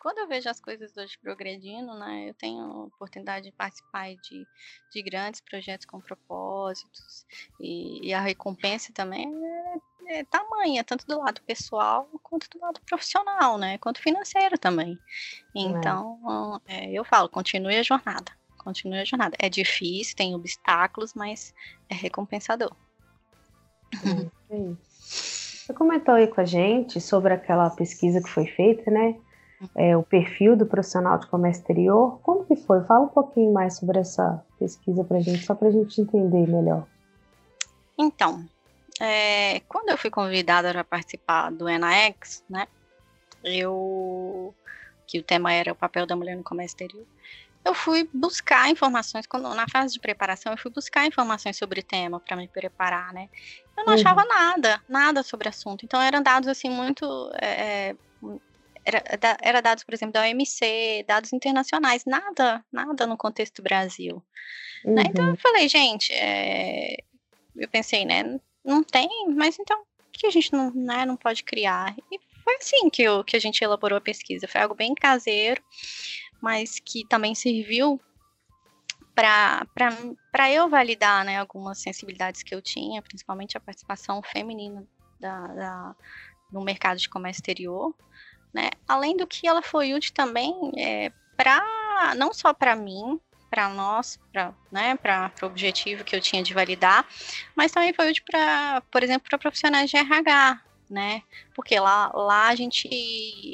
quando 0.00 0.18
eu 0.18 0.26
vejo 0.26 0.48
as 0.48 0.58
coisas 0.58 0.96
hoje 0.96 1.18
progredindo, 1.18 1.94
né, 1.94 2.30
eu 2.30 2.34
tenho 2.34 2.62
a 2.64 2.84
oportunidade 2.84 3.46
de 3.46 3.52
participar 3.52 4.14
de, 4.16 4.46
de 4.90 5.02
grandes 5.02 5.40
projetos 5.40 5.86
com 5.86 6.00
propósitos 6.00 7.26
e, 7.60 8.08
e 8.08 8.14
a 8.14 8.20
recompensa 8.20 8.92
também 8.92 9.30
é, 10.06 10.18
é, 10.18 10.24
tamanha, 10.24 10.82
tanto 10.82 11.06
do 11.06 11.18
lado 11.18 11.42
pessoal 11.42 12.08
quanto 12.22 12.48
do 12.48 12.58
lado 12.58 12.80
profissional, 12.86 13.58
né, 13.58 13.76
quanto 13.78 14.00
financeiro 14.00 14.58
também. 14.58 14.98
Então, 15.54 16.60
é. 16.66 16.86
É, 16.86 16.90
eu 16.90 17.04
falo, 17.04 17.28
continue 17.28 17.76
a 17.76 17.82
jornada, 17.82 18.32
continue 18.56 18.98
a 18.98 19.04
jornada. 19.04 19.36
É 19.38 19.50
difícil, 19.50 20.16
tem 20.16 20.34
obstáculos, 20.34 21.12
mas 21.12 21.54
é 21.88 21.94
recompensador. 21.94 22.74
É 24.50 24.74
Você 25.64 25.72
comentou 25.72 26.14
aí 26.14 26.26
com 26.26 26.42
a 26.42 26.44
gente 26.44 27.00
sobre 27.00 27.32
aquela 27.32 27.70
pesquisa 27.70 28.20
que 28.22 28.28
foi 28.28 28.44
feita, 28.44 28.90
né? 28.90 29.16
É, 29.74 29.96
o 29.96 30.02
perfil 30.02 30.54
do 30.54 30.66
profissional 30.66 31.18
de 31.18 31.26
comércio 31.26 31.62
exterior. 31.62 32.20
Como 32.20 32.44
que 32.44 32.54
foi? 32.54 32.84
Fala 32.84 33.06
um 33.06 33.08
pouquinho 33.08 33.50
mais 33.50 33.78
sobre 33.78 33.98
essa 33.98 34.44
pesquisa 34.58 35.02
para 35.02 35.16
a 35.16 35.20
gente, 35.20 35.42
só 35.42 35.54
para 35.54 35.68
a 35.68 35.70
gente 35.70 36.02
entender 36.02 36.46
melhor. 36.46 36.86
Então, 37.96 38.44
é, 39.00 39.60
quando 39.60 39.88
eu 39.88 39.96
fui 39.96 40.10
convidada 40.10 40.70
para 40.70 40.84
participar 40.84 41.50
do 41.50 41.66
ENAEX, 41.66 42.44
né? 42.50 42.68
Eu 43.42 44.54
que 45.06 45.18
o 45.18 45.22
tema 45.22 45.50
era 45.50 45.72
o 45.72 45.76
papel 45.76 46.06
da 46.06 46.14
mulher 46.14 46.36
no 46.36 46.44
comércio 46.44 46.74
exterior, 46.74 47.06
eu 47.64 47.74
fui 47.74 48.08
buscar 48.12 48.68
informações, 48.68 49.26
quando, 49.26 49.52
na 49.54 49.66
fase 49.68 49.94
de 49.94 50.00
preparação, 50.00 50.52
eu 50.52 50.58
fui 50.58 50.70
buscar 50.70 51.06
informações 51.06 51.56
sobre 51.56 51.80
o 51.80 51.82
tema 51.82 52.20
para 52.20 52.36
me 52.36 52.46
preparar, 52.46 53.12
né? 53.12 53.30
Eu 53.76 53.84
não 53.84 53.94
uhum. 53.94 54.00
achava 54.00 54.24
nada, 54.24 54.82
nada 54.88 55.22
sobre 55.22 55.48
o 55.48 55.50
assunto. 55.50 55.84
Então 55.84 56.00
eram 56.00 56.22
dados 56.22 56.48
assim 56.48 56.68
muito. 56.68 57.04
É, 57.40 57.96
era, 58.84 59.02
era 59.40 59.60
dados, 59.62 59.82
por 59.82 59.94
exemplo, 59.94 60.12
da 60.12 60.22
OMC, 60.22 61.04
dados 61.08 61.32
internacionais, 61.32 62.04
nada, 62.04 62.62
nada 62.70 63.06
no 63.06 63.16
contexto 63.16 63.56
do 63.56 63.64
Brasil. 63.64 64.22
Uhum. 64.84 64.94
Né? 64.94 65.04
Então 65.08 65.30
eu 65.30 65.36
falei, 65.36 65.66
gente, 65.66 66.12
é, 66.12 66.98
eu 67.56 67.68
pensei, 67.68 68.04
né? 68.04 68.38
Não 68.62 68.82
tem, 68.84 69.08
mas 69.34 69.58
então 69.58 69.78
por 69.78 70.20
que 70.20 70.26
a 70.26 70.30
gente 70.30 70.52
não, 70.52 70.70
né, 70.70 71.06
não 71.06 71.16
pode 71.16 71.42
criar? 71.42 71.94
E 72.12 72.20
foi 72.44 72.56
assim 72.56 72.90
que, 72.90 73.02
eu, 73.02 73.24
que 73.24 73.36
a 73.36 73.40
gente 73.40 73.64
elaborou 73.64 73.96
a 73.96 74.02
pesquisa. 74.02 74.46
Foi 74.46 74.60
algo 74.60 74.74
bem 74.74 74.94
caseiro, 74.94 75.62
mas 76.44 76.78
que 76.78 77.06
também 77.06 77.34
serviu 77.34 77.98
para 79.14 80.50
eu 80.50 80.68
validar 80.68 81.24
né, 81.24 81.38
algumas 81.38 81.78
sensibilidades 81.78 82.42
que 82.42 82.54
eu 82.54 82.60
tinha, 82.60 83.00
principalmente 83.00 83.56
a 83.56 83.60
participação 83.60 84.22
feminina 84.22 84.86
da, 85.18 85.46
da, 85.46 85.96
no 86.52 86.62
mercado 86.62 86.98
de 86.98 87.08
comércio 87.08 87.40
exterior. 87.40 87.94
Né? 88.52 88.68
Além 88.86 89.16
do 89.16 89.26
que 89.26 89.48
ela 89.48 89.62
foi 89.62 89.94
útil 89.94 90.12
também 90.12 90.52
é, 90.76 91.10
para 91.34 92.14
não 92.14 92.34
só 92.34 92.52
para 92.52 92.76
mim, 92.76 93.18
para 93.48 93.70
nós, 93.70 94.20
para 94.30 94.52
né, 94.70 94.98
o 95.40 95.46
objetivo 95.46 96.04
que 96.04 96.14
eu 96.14 96.20
tinha 96.20 96.42
de 96.42 96.52
validar, 96.52 97.06
mas 97.56 97.72
também 97.72 97.94
foi 97.94 98.10
útil 98.10 98.24
para, 98.30 98.82
por 98.92 99.02
exemplo, 99.02 99.30
para 99.30 99.38
profissionais 99.38 99.88
de 99.88 99.96
RH, 99.96 100.60
né? 100.94 101.22
Porque 101.56 101.78
lá, 101.80 102.10
lá 102.14 102.48
a 102.48 102.54
gente 102.54 102.88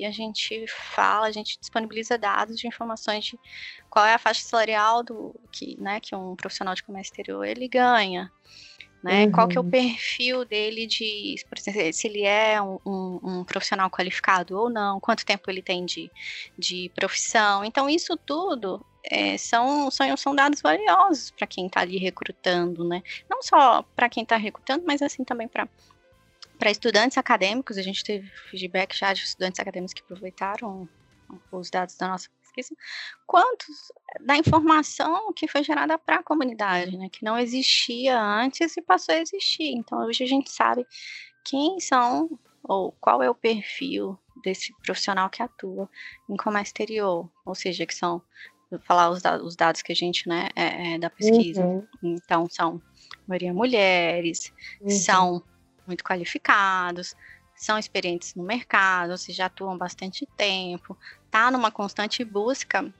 a 0.05 0.11
gente 0.11 0.66
fala, 0.68 1.26
a 1.26 1.33
gente 1.33 1.59
disponibiliza 1.59 2.18
dados 2.18 2.61
de 2.61 2.68
informações 2.68 3.24
de 3.24 3.40
qual 3.88 4.05
é 4.05 4.12
a 4.12 4.18
faixa 4.18 4.42
salarial 4.42 5.03
do 5.03 5.35
que, 5.50 5.81
né, 5.81 5.98
que 6.00 6.14
um 6.14 6.37
profissional 6.37 6.74
de 6.74 6.83
comércio 6.83 7.11
exterior 7.11 7.44
ele 7.46 7.66
ganha, 7.66 8.31
né? 9.03 9.24
Uhum. 9.24 9.33
Qual 9.33 9.48
que 9.48 9.57
é 9.57 9.61
o 9.61 9.64
uhum. 9.64 9.70
perfil 9.70 10.44
dele 10.44 10.87
de, 10.87 11.37
por 11.48 11.59
exemplo, 11.59 11.92
se 11.94 12.07
ele 12.07 12.24
é 12.24 12.61
um, 12.61 12.79
um, 12.85 13.20
um, 13.22 13.44
profissional 13.44 13.88
qualificado 13.90 14.59
ou 14.59 14.68
não, 14.68 15.00
quanto 15.00 15.24
tempo 15.24 15.50
ele 15.50 15.62
tem 15.62 15.87
de, 15.87 16.11
de 16.59 16.90
profissão. 16.94 17.64
Então, 17.64 17.88
isso 17.88 18.14
tudo 18.18 18.85
é, 19.03 19.38
são, 19.38 19.90
são, 19.90 20.14
são 20.18 20.35
dados 20.35 20.61
valiosos 20.61 21.31
para 21.31 21.46
quem 21.46 21.66
está 21.66 21.81
ali 21.81 21.96
recrutando, 21.96 22.87
né? 22.87 23.03
Não 23.31 23.42
só 23.42 23.83
para 23.96 24.11
quem 24.11 24.24
está 24.24 24.37
recrutando, 24.37 24.85
mas 24.87 25.00
assim 25.00 25.24
também 25.24 25.48
para 25.48 25.66
para 26.60 26.70
estudantes 26.70 27.16
acadêmicos, 27.16 27.78
a 27.78 27.82
gente 27.82 28.04
teve 28.04 28.30
feedback 28.50 28.94
já 28.94 29.14
de 29.14 29.22
estudantes 29.22 29.58
acadêmicos 29.58 29.94
que 29.94 30.02
aproveitaram 30.02 30.86
os 31.50 31.70
dados 31.70 31.96
da 31.96 32.08
nossa 32.08 32.28
pesquisa, 32.42 32.76
quantos 33.26 33.90
da 34.20 34.36
informação 34.36 35.32
que 35.32 35.48
foi 35.48 35.64
gerada 35.64 35.98
para 35.98 36.16
a 36.16 36.22
comunidade, 36.22 36.98
né, 36.98 37.08
que 37.10 37.24
não 37.24 37.38
existia 37.38 38.20
antes 38.20 38.76
e 38.76 38.82
passou 38.82 39.14
a 39.14 39.18
existir. 39.18 39.72
Então, 39.72 40.04
hoje 40.04 40.22
a 40.22 40.26
gente 40.26 40.50
sabe 40.50 40.86
quem 41.44 41.80
são 41.80 42.38
ou 42.62 42.92
qual 43.00 43.22
é 43.22 43.30
o 43.30 43.34
perfil 43.34 44.18
desse 44.44 44.74
profissional 44.82 45.30
que 45.30 45.42
atua 45.42 45.88
em 46.28 46.36
comércio 46.36 46.70
exterior, 46.70 47.30
ou 47.46 47.54
seja, 47.54 47.86
que 47.86 47.94
são 47.94 48.20
vou 48.70 48.78
falar 48.80 49.10
os 49.10 49.22
dados, 49.22 49.46
os 49.46 49.56
dados 49.56 49.82
que 49.82 49.92
a 49.92 49.96
gente, 49.96 50.28
né, 50.28 50.48
é, 50.54 50.94
é 50.94 50.98
da 50.98 51.08
pesquisa. 51.08 51.64
Uhum. 51.64 51.86
Então, 52.02 52.46
são 52.50 52.80
maioria 53.26 53.52
mulheres, 53.52 54.52
uhum. 54.80 54.90
são 54.90 55.42
muito 55.90 56.05
qualificados, 56.05 57.16
são 57.55 57.76
experientes 57.79 58.35
no 58.35 58.44
mercado, 58.44 59.18
se 59.18 59.33
já 59.33 59.46
atuam 59.46 59.76
bastante 59.76 60.26
tempo, 60.37 60.96
tá 61.31 61.50
numa 61.50 61.70
constante 61.70 62.24
busca 62.24 62.90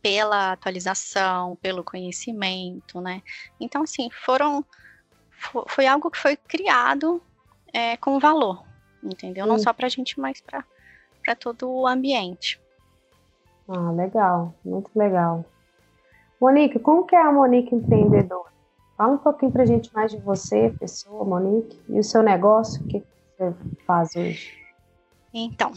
pela 0.00 0.52
atualização, 0.52 1.56
pelo 1.56 1.84
conhecimento, 1.84 3.00
né? 3.00 3.22
Então, 3.60 3.82
assim, 3.82 4.08
foram 4.24 4.64
foi 5.68 5.86
algo 5.86 6.10
que 6.10 6.18
foi 6.18 6.36
criado 6.36 7.20
é, 7.72 7.96
com 7.96 8.18
valor, 8.18 8.62
entendeu? 9.02 9.46
Não 9.46 9.58
só 9.58 9.72
para 9.72 9.86
a 9.86 9.90
gente, 9.90 10.20
mas 10.20 10.40
para 10.40 11.34
todo 11.34 11.70
o 11.70 11.86
ambiente. 11.86 12.60
Ah, 13.68 13.90
legal, 13.90 14.54
muito 14.64 14.90
legal. 14.94 15.44
Monique, 16.40 16.78
como 16.78 17.04
que 17.04 17.14
é 17.14 17.20
a 17.20 17.32
Monique 17.32 17.74
empreendedora? 17.74 18.50
Fala 19.00 19.14
um 19.14 19.16
pouquinho 19.16 19.50
para 19.50 19.62
a 19.62 19.66
gente 19.66 19.90
mais 19.94 20.12
de 20.12 20.18
você, 20.18 20.74
pessoa, 20.78 21.24
Monique, 21.24 21.80
e 21.88 21.98
o 21.98 22.04
seu 22.04 22.22
negócio, 22.22 22.84
o 22.84 22.86
que 22.86 23.02
você 23.38 23.54
faz 23.86 24.14
hoje? 24.14 24.52
Então, 25.32 25.72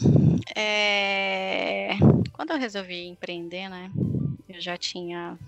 é... 0.54 1.92
quando 2.34 2.50
eu 2.50 2.58
resolvi 2.58 3.06
empreender, 3.06 3.70
né, 3.70 3.90
eu 4.46 4.60
já 4.60 4.76
tinha 4.76 5.38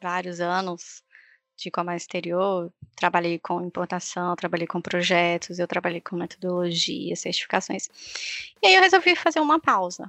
vários 0.00 0.40
anos 0.40 1.04
de 1.54 1.70
comércio 1.70 2.06
exterior, 2.06 2.72
trabalhei 2.96 3.38
com 3.38 3.60
importação, 3.60 4.34
trabalhei 4.34 4.66
com 4.66 4.80
projetos, 4.80 5.58
eu 5.58 5.68
trabalhei 5.68 6.00
com 6.00 6.16
metodologia, 6.16 7.14
certificações. 7.14 7.90
E 8.62 8.68
aí 8.68 8.74
eu 8.74 8.80
resolvi 8.80 9.14
fazer 9.16 9.40
uma 9.40 9.60
pausa, 9.60 10.08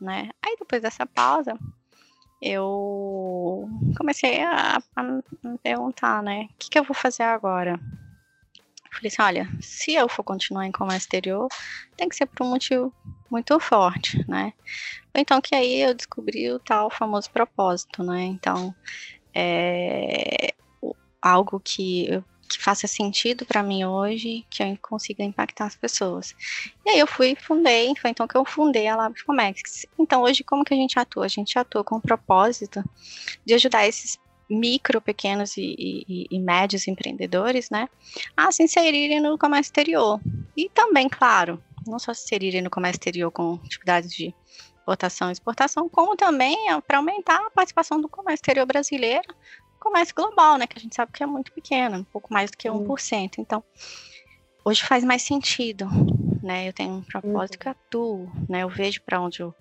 né? 0.00 0.30
Aí 0.42 0.56
depois 0.58 0.80
dessa 0.80 1.04
pausa, 1.04 1.58
eu 2.40 3.68
comecei 3.96 4.42
a, 4.42 4.78
a 4.94 5.02
me 5.02 5.22
perguntar, 5.62 6.22
né? 6.22 6.48
O 6.50 6.58
que, 6.58 6.70
que 6.70 6.78
eu 6.78 6.84
vou 6.84 6.94
fazer 6.94 7.24
agora? 7.24 7.78
Falei 8.92 9.08
assim, 9.08 9.22
olha, 9.22 9.48
se 9.60 9.94
eu 9.94 10.08
for 10.08 10.22
continuar 10.22 10.66
em 10.66 10.72
comércio 10.72 11.06
exterior, 11.06 11.48
tem 11.96 12.08
que 12.08 12.16
ser 12.16 12.26
por 12.26 12.46
um 12.46 12.50
motivo 12.50 12.92
muito 13.30 13.58
forte, 13.60 14.24
né? 14.28 14.52
Então 15.14 15.40
que 15.40 15.54
aí 15.54 15.82
eu 15.82 15.94
descobri 15.94 16.50
o 16.50 16.58
tal 16.58 16.90
famoso 16.90 17.30
propósito, 17.30 18.02
né? 18.02 18.22
Então, 18.24 18.74
é 19.34 20.54
algo 21.20 21.60
que, 21.60 22.22
que 22.48 22.62
faça 22.62 22.86
sentido 22.86 23.44
para 23.44 23.62
mim 23.62 23.84
hoje, 23.84 24.44
que 24.48 24.62
eu 24.62 24.78
consiga 24.80 25.22
impactar 25.22 25.66
as 25.66 25.76
pessoas. 25.76 26.34
E 26.84 26.90
aí 26.90 26.98
eu 26.98 27.06
fui 27.06 27.36
fundei, 27.36 27.94
foi 28.00 28.10
então 28.10 28.26
que 28.26 28.36
eu 28.36 28.44
fundei 28.44 28.88
a 28.88 28.96
Lab 28.96 29.14
Comex. 29.24 29.86
Então 29.98 30.22
hoje 30.22 30.42
como 30.42 30.64
que 30.64 30.74
a 30.74 30.76
gente 30.76 30.98
atua? 30.98 31.26
A 31.26 31.28
gente 31.28 31.58
atua 31.58 31.84
com 31.84 31.96
o 31.96 32.00
propósito 32.00 32.82
de 33.44 33.54
ajudar 33.54 33.86
esses 33.86 34.18
micro, 34.48 35.00
pequenos 35.00 35.56
e, 35.56 35.74
e, 36.08 36.26
e, 36.30 36.38
médios 36.38 36.88
empreendedores, 36.88 37.68
né, 37.68 37.86
a 38.34 38.50
se 38.50 38.62
inserirem 38.62 39.20
no 39.20 39.36
comércio 39.36 39.68
exterior. 39.68 40.20
E 40.56 40.70
também, 40.70 41.08
claro, 41.08 41.62
não 41.86 41.98
só 41.98 42.14
se 42.14 42.24
inserirem 42.24 42.62
no 42.62 42.70
comércio 42.70 42.96
exterior 42.96 43.30
com 43.30 43.60
atividades 43.64 44.10
de 44.10 44.34
importação 44.80 45.28
e 45.28 45.32
exportação, 45.32 45.86
como 45.88 46.16
também 46.16 46.56
para 46.86 46.96
aumentar 46.96 47.36
a 47.36 47.50
participação 47.50 48.00
do 48.00 48.08
comércio 48.08 48.36
exterior 48.36 48.64
brasileiro, 48.64 49.34
comércio 49.78 50.14
global, 50.14 50.58
né, 50.58 50.66
que 50.66 50.78
a 50.78 50.80
gente 50.80 50.94
sabe 50.94 51.12
que 51.12 51.22
é 51.22 51.26
muito 51.26 51.52
pequeno, 51.52 51.98
um 51.98 52.04
pouco 52.04 52.32
mais 52.32 52.50
do 52.50 52.56
que 52.56 52.68
1%. 52.68 53.38
Então, 53.38 53.62
hoje 54.64 54.82
faz 54.84 55.04
mais 55.04 55.22
sentido, 55.22 55.86
né, 56.42 56.68
eu 56.68 56.72
tenho 56.72 56.94
um 56.94 57.02
propósito 57.02 57.54
uhum. 57.54 57.60
que 57.60 57.68
atuo, 57.68 58.32
né, 58.48 58.62
eu 58.62 58.68
vejo 58.68 59.02
para 59.02 59.20
onde 59.20 59.40
eu 59.40 59.54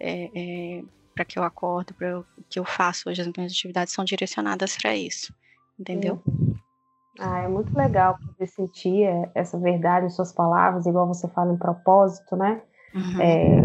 é, 0.00 0.30
é, 0.34 0.82
para 1.14 1.24
que 1.24 1.38
eu 1.38 1.44
acordo, 1.44 1.94
para 1.94 2.18
o 2.18 2.26
que 2.50 2.58
eu 2.58 2.64
faço 2.64 3.08
hoje, 3.08 3.22
as 3.22 3.28
minhas 3.36 3.52
atividades 3.52 3.92
são 3.94 4.04
direcionadas 4.04 4.76
para 4.76 4.96
isso, 4.96 5.32
entendeu? 5.78 6.20
Uhum. 6.26 6.54
Ah, 7.18 7.42
é 7.42 7.48
muito 7.48 7.76
legal 7.76 8.18
poder 8.18 8.48
sentir 8.48 9.06
essa 9.34 9.56
verdade 9.58 10.06
em 10.06 10.10
suas 10.10 10.32
palavras, 10.32 10.84
igual 10.84 11.06
você 11.06 11.28
fala 11.28 11.52
em 11.52 11.56
propósito, 11.56 12.34
né? 12.34 12.60
Uhum. 12.92 13.20
É, 13.20 13.60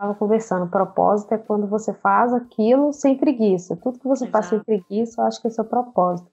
estava 0.00 0.14
conversando, 0.14 0.66
propósito 0.66 1.34
é 1.34 1.38
quando 1.38 1.66
você 1.66 1.92
faz 1.92 2.32
aquilo 2.32 2.90
sem 2.90 3.18
preguiça. 3.18 3.76
Tudo 3.76 3.98
que 3.98 4.08
você 4.08 4.24
Exato. 4.24 4.32
faz 4.32 4.46
sem 4.46 4.60
preguiça, 4.60 5.20
eu 5.20 5.26
acho 5.26 5.42
que 5.42 5.48
é 5.48 5.50
seu 5.50 5.64
propósito. 5.64 6.30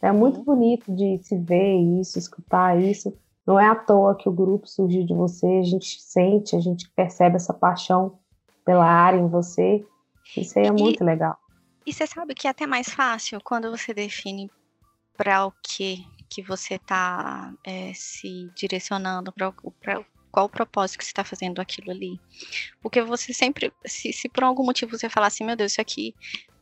É 0.00 0.10
muito 0.10 0.38
uhum. 0.38 0.44
bonito 0.44 0.90
de 0.90 1.18
se 1.18 1.36
ver 1.36 1.76
isso, 2.00 2.18
escutar 2.18 2.80
isso. 2.80 3.14
Não 3.46 3.60
é 3.60 3.68
à 3.68 3.74
toa 3.74 4.14
que 4.14 4.26
o 4.26 4.32
grupo 4.32 4.66
surgiu 4.66 5.04
de 5.04 5.12
você, 5.12 5.46
a 5.46 5.62
gente 5.62 6.00
sente, 6.00 6.56
a 6.56 6.60
gente 6.60 6.88
percebe 6.96 7.36
essa 7.36 7.52
paixão 7.52 8.18
pela 8.64 8.86
área 8.86 9.18
em 9.18 9.28
você. 9.28 9.84
Isso 10.34 10.58
aí 10.58 10.66
é 10.66 10.72
muito 10.72 11.04
legal. 11.04 11.36
E 11.84 11.92
você 11.92 12.06
sabe 12.06 12.34
que 12.34 12.46
é 12.46 12.50
até 12.50 12.66
mais 12.66 12.88
fácil 12.88 13.38
quando 13.44 13.70
você 13.70 13.92
define 13.92 14.50
para 15.14 15.44
o 15.44 15.52
que 15.62 16.06
que 16.30 16.42
você 16.42 16.74
está 16.74 17.52
é, 17.64 17.92
se 17.92 18.48
direcionando, 18.54 19.32
para 19.32 19.52
qual 20.30 20.46
o 20.46 20.48
propósito 20.48 20.98
que 20.98 21.04
você 21.04 21.10
está 21.10 21.24
fazendo 21.24 21.60
aquilo 21.60 21.90
ali. 21.90 22.20
Porque 22.82 23.02
você 23.02 23.32
sempre, 23.32 23.72
se, 23.86 24.12
se, 24.12 24.28
por 24.28 24.44
algum 24.44 24.64
motivo 24.64 24.96
você 24.96 25.08
falar 25.08 25.26
assim, 25.26 25.44
meu 25.44 25.56
Deus, 25.56 25.72
isso 25.72 25.80
aqui 25.80 26.14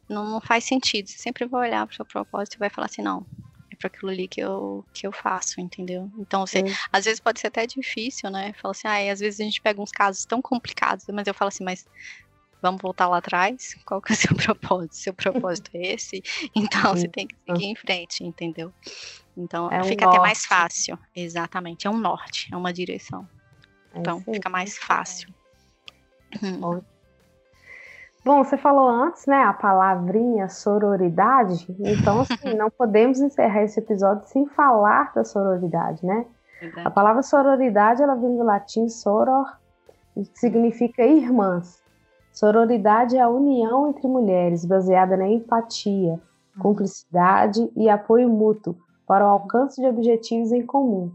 não, 0.09 0.25
não 0.25 0.41
faz 0.41 0.65
sentido, 0.65 1.09
você 1.09 1.19
sempre 1.19 1.47
vai 1.47 1.69
olhar 1.69 1.87
para 1.87 1.93
o 1.93 1.97
seu 1.97 2.05
propósito 2.05 2.55
e 2.55 2.59
vai 2.59 2.71
falar 2.71 2.87
assim, 2.87 3.03
não, 3.03 3.27
é 3.71 3.77
para 3.77 3.89
aquilo 3.89 4.11
ali 4.11 4.27
que 4.27 4.41
eu, 4.41 4.85
que 4.93 5.07
eu 5.07 5.13
faço, 5.13 5.61
entendeu? 5.61 6.11
Então, 6.19 6.47
você, 6.47 6.65
às 6.93 7.05
vezes 7.05 7.21
pode 7.21 7.41
ser 7.41 7.49
até 7.49 7.67
difícil, 7.67 8.31
né? 8.31 8.53
Fala 8.55 8.73
assim, 8.73 8.89
ah, 8.89 9.13
às 9.13 9.21
vezes 9.21 9.41
a 9.41 9.45
gente 9.45 9.61
pega 9.61 9.81
uns 9.81 9.93
casos 9.93 10.25
tão 10.25 10.41
complicados, 10.41 11.05
mas 11.13 11.27
eu 11.27 11.35
falo 11.35 11.49
assim, 11.49 11.65
mas 11.65 11.87
vamos 12.63 12.81
voltar 12.81 13.07
lá 13.07 13.19
atrás? 13.19 13.75
Qual 13.85 14.01
que 14.01 14.13
é 14.13 14.15
o 14.15 14.19
seu 14.19 14.35
propósito? 14.37 14.97
Seu 14.97 15.15
propósito 15.15 15.71
é 15.75 15.95
esse? 15.95 16.23
Então, 16.55 16.97
você 16.97 17.09
tem 17.09 17.27
que 17.27 17.37
seguir 17.47 17.67
em 17.67 17.77
frente, 17.77 18.25
entendeu? 18.25 18.73
Então, 19.37 19.71
é 19.71 19.81
um 19.81 19.85
fica 19.85 20.05
norte. 20.05 20.17
até 20.17 20.27
mais 20.27 20.45
fácil. 20.45 20.99
Exatamente, 21.15 21.87
é 21.87 21.91
um 21.91 21.99
norte, 21.99 22.49
é 22.53 22.57
uma 22.57 22.73
direção. 22.73 23.29
É 23.95 23.99
então, 23.99 24.21
fica 24.21 24.49
mais 24.49 24.79
fácil. 24.79 25.33
Hum. 26.43 26.81
Bom, 28.25 28.45
você 28.45 28.57
falou 28.59 28.89
antes, 28.89 29.27
né, 29.27 29.43
a 29.43 29.53
palavrinha 29.53 30.49
sororidade, 30.49 31.67
então 31.81 32.21
assim, 32.21 32.35
não 32.59 32.71
podemos 32.71 33.21
encerrar 33.21 33.63
esse 33.63 33.81
episódio 33.81 34.27
sem 34.27 34.47
falar 34.49 35.13
da 35.15 35.25
sororidade, 35.25 36.05
né? 36.05 36.27
Verdade. 36.61 36.87
A 36.87 36.91
palavra 36.91 37.23
sororidade, 37.23 38.03
ela 38.03 38.17
vem 38.17 38.37
do 38.37 38.43
latim 38.43 38.89
soror, 38.89 39.57
que 40.15 40.39
significa 40.39 41.03
irmãs. 41.07 41.81
Sororidade 42.33 43.17
é 43.17 43.21
a 43.21 43.29
união 43.29 43.89
entre 43.89 44.07
mulheres, 44.07 44.65
baseada 44.65 45.17
na 45.17 45.29
empatia, 45.29 46.13
uhum. 46.13 46.63
cumplicidade 46.63 47.71
e 47.77 47.89
apoio 47.89 48.29
mútuo 48.29 48.77
para 49.07 49.25
o 49.25 49.29
alcance 49.29 49.81
de 49.81 49.87
objetivos 49.87 50.53
em 50.53 50.67
comum, 50.67 51.11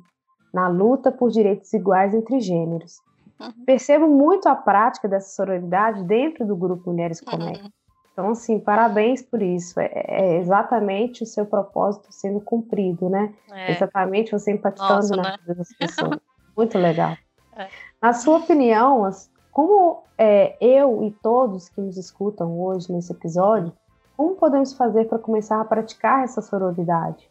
na 0.54 0.68
luta 0.68 1.12
por 1.12 1.32
direitos 1.32 1.74
iguais 1.74 2.14
entre 2.14 2.40
gêneros. 2.40 3.02
Uhum. 3.40 3.66
Percebo 3.66 4.08
muito 4.08 4.48
a 4.48 4.56
prática 4.56 5.08
dessa 5.08 5.36
sororidade 5.36 6.04
dentro 6.04 6.46
do 6.46 6.56
grupo 6.56 6.92
Mulheres 6.92 7.20
Conectam. 7.20 7.66
Uhum. 7.66 7.72
Então, 8.14 8.30
assim, 8.30 8.60
parabéns 8.60 9.24
por 9.24 9.42
isso. 9.42 9.80
É, 9.80 9.90
é, 9.92 10.38
exatamente 10.38 11.24
o 11.24 11.26
seu 11.26 11.48
propósito 11.48 12.12
sendo 12.12 12.40
cumprido, 12.40 13.10
né? 13.10 13.34
É. 13.52 13.72
Exatamente 13.72 14.32
você 14.32 14.52
empatizando 14.52 14.94
Nossa, 14.94 15.16
na 15.16 15.24
né? 15.24 15.38
vida 15.40 15.56
das 15.56 15.74
pessoas. 15.76 16.20
muito 16.56 16.78
legal. 16.78 17.18
É. 17.58 17.68
Na 18.00 18.14
sua 18.14 18.38
opinião, 18.38 19.10
como 19.52 20.04
é, 20.16 20.56
eu 20.62 21.04
e 21.04 21.12
todos 21.24 21.70
que 21.70 21.82
nos 21.82 21.98
escutam 21.98 22.60
hoje 22.60 22.92
nesse 22.92 23.12
episódio, 23.12 23.74
como 24.16 24.36
podemos 24.36 24.74
fazer 24.74 25.06
para 25.06 25.18
começar 25.18 25.60
a 25.60 25.66
praticar 25.66 26.24
essa 26.24 26.42
sororidade? 26.42 27.28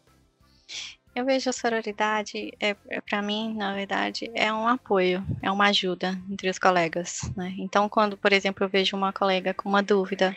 Eu 1.15 1.27
vejo 1.27 1.51
a 1.51 1.53
sororidade, 1.53 2.53
é, 2.59 2.75
é 2.89 3.01
para 3.03 3.21
mim, 3.21 3.55
na 3.55 3.75
verdade, 3.75 4.31
é 4.35 4.51
um 4.51 4.67
apoio, 4.67 5.23
é 5.43 5.51
uma 5.51 5.67
ajuda 5.67 6.19
entre 6.31 6.49
os 6.49 6.59
colegas. 6.59 7.21
Né? 7.37 7.55
Então, 7.59 7.87
quando, 7.87 8.17
por 8.17 8.33
exemplo, 8.33 8.65
eu 8.65 8.69
vejo 8.69 8.97
uma 8.97 9.13
colega 9.13 9.53
com 9.53 9.69
uma 9.69 9.83
dúvida 9.83 10.35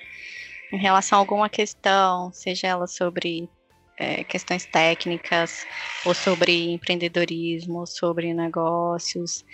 em 0.73 0.77
relação 0.77 1.17
a 1.17 1.21
alguma 1.21 1.47
questão, 1.47 2.29
seja 2.33 2.67
ela 2.67 2.87
sobre 2.87 3.49
é, 3.97 4.23
questões 4.25 4.65
técnicas, 4.65 5.65
ou 6.05 6.13
sobre 6.13 6.73
empreendedorismo, 6.73 7.79
ou 7.79 7.87
sobre 7.87 8.33
negócios, 8.33 9.45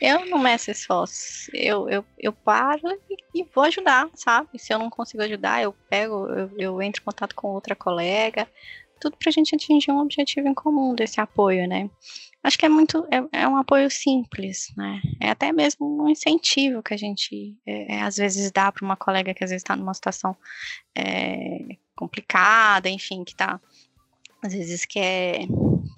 eu 0.00 0.26
não 0.26 0.38
meço 0.38 0.70
esforços. 0.70 1.48
Eu, 1.54 1.88
eu, 1.88 2.04
eu 2.18 2.32
paro 2.32 2.82
e, 3.08 3.40
e, 3.40 3.44
vou 3.54 3.64
ajudar, 3.64 4.08
sabe? 4.14 4.58
Se 4.58 4.72
eu 4.72 4.78
não 4.78 4.90
consigo 4.90 5.22
ajudar, 5.22 5.62
eu 5.62 5.74
pego, 5.88 6.26
eu, 6.28 6.50
eu 6.58 6.82
entro 6.82 7.00
em 7.00 7.04
contato 7.04 7.34
com 7.34 7.48
outra 7.48 7.74
colega, 7.74 8.46
tudo 8.98 9.16
para 9.16 9.28
a 9.28 9.32
gente 9.32 9.54
atingir 9.54 9.90
um 9.90 10.00
objetivo 10.00 10.48
em 10.48 10.54
comum 10.54 10.94
desse 10.94 11.20
apoio, 11.20 11.66
né? 11.68 11.90
Acho 12.42 12.58
que 12.58 12.66
é 12.66 12.68
muito, 12.68 13.06
é, 13.10 13.42
é 13.42 13.48
um 13.48 13.56
apoio 13.56 13.90
simples, 13.90 14.72
né? 14.76 15.00
É 15.20 15.30
até 15.30 15.52
mesmo 15.52 16.04
um 16.04 16.08
incentivo 16.08 16.82
que 16.82 16.94
a 16.94 16.96
gente 16.96 17.56
é, 17.66 17.96
é 17.96 18.02
às 18.02 18.16
vezes 18.16 18.50
dá 18.50 18.70
para 18.70 18.84
uma 18.84 18.96
colega 18.96 19.34
que 19.34 19.42
às 19.42 19.50
vezes 19.50 19.62
está 19.62 19.74
numa 19.74 19.94
situação 19.94 20.36
é, 20.96 21.76
complicada, 21.96 22.88
enfim, 22.88 23.24
que 23.24 23.32
está 23.32 23.60
às 24.42 24.52
vezes 24.52 24.84
quer, 24.84 25.46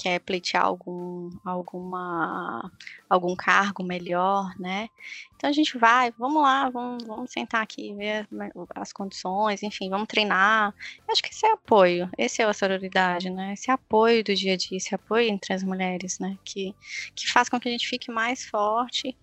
quer 0.01 0.19
pleitear 0.21 0.65
algum, 0.65 1.31
alguma, 1.45 2.73
algum 3.09 3.37
cargo 3.37 3.83
melhor, 3.83 4.51
né? 4.59 4.89
Então 5.37 5.51
a 5.51 5.53
gente 5.53 5.77
vai, 5.77 6.11
vamos 6.13 6.43
lá, 6.43 6.71
vamos, 6.71 7.05
vamos 7.05 7.31
sentar 7.31 7.63
aqui, 7.63 7.95
ver 7.95 8.27
as 8.75 8.95
condições, 8.95 9.63
enfim, 9.63 9.91
vamos 9.91 10.09
treinar. 10.09 10.75
Eu 11.07 11.13
acho 11.13 11.23
que 11.23 11.29
esse 11.29 11.45
é 11.45 11.53
apoio, 11.53 12.09
esse 12.17 12.41
é 12.41 12.47
a 12.47 12.53
sororidade, 12.55 13.29
né? 13.29 13.53
Esse 13.53 13.71
apoio 13.71 14.25
do 14.25 14.35
dia 14.35 14.55
a 14.55 14.57
dia, 14.57 14.79
esse 14.79 14.95
apoio 14.95 15.29
entre 15.29 15.53
as 15.53 15.63
mulheres, 15.63 16.19
né? 16.19 16.39
Que, 16.43 16.75
que 17.15 17.31
faz 17.31 17.51
com 17.51 17.61
que 17.61 17.69
a 17.69 17.73
gente 17.73 17.87
fique 17.87 18.11
mais 18.11 18.47
forte 18.47 19.15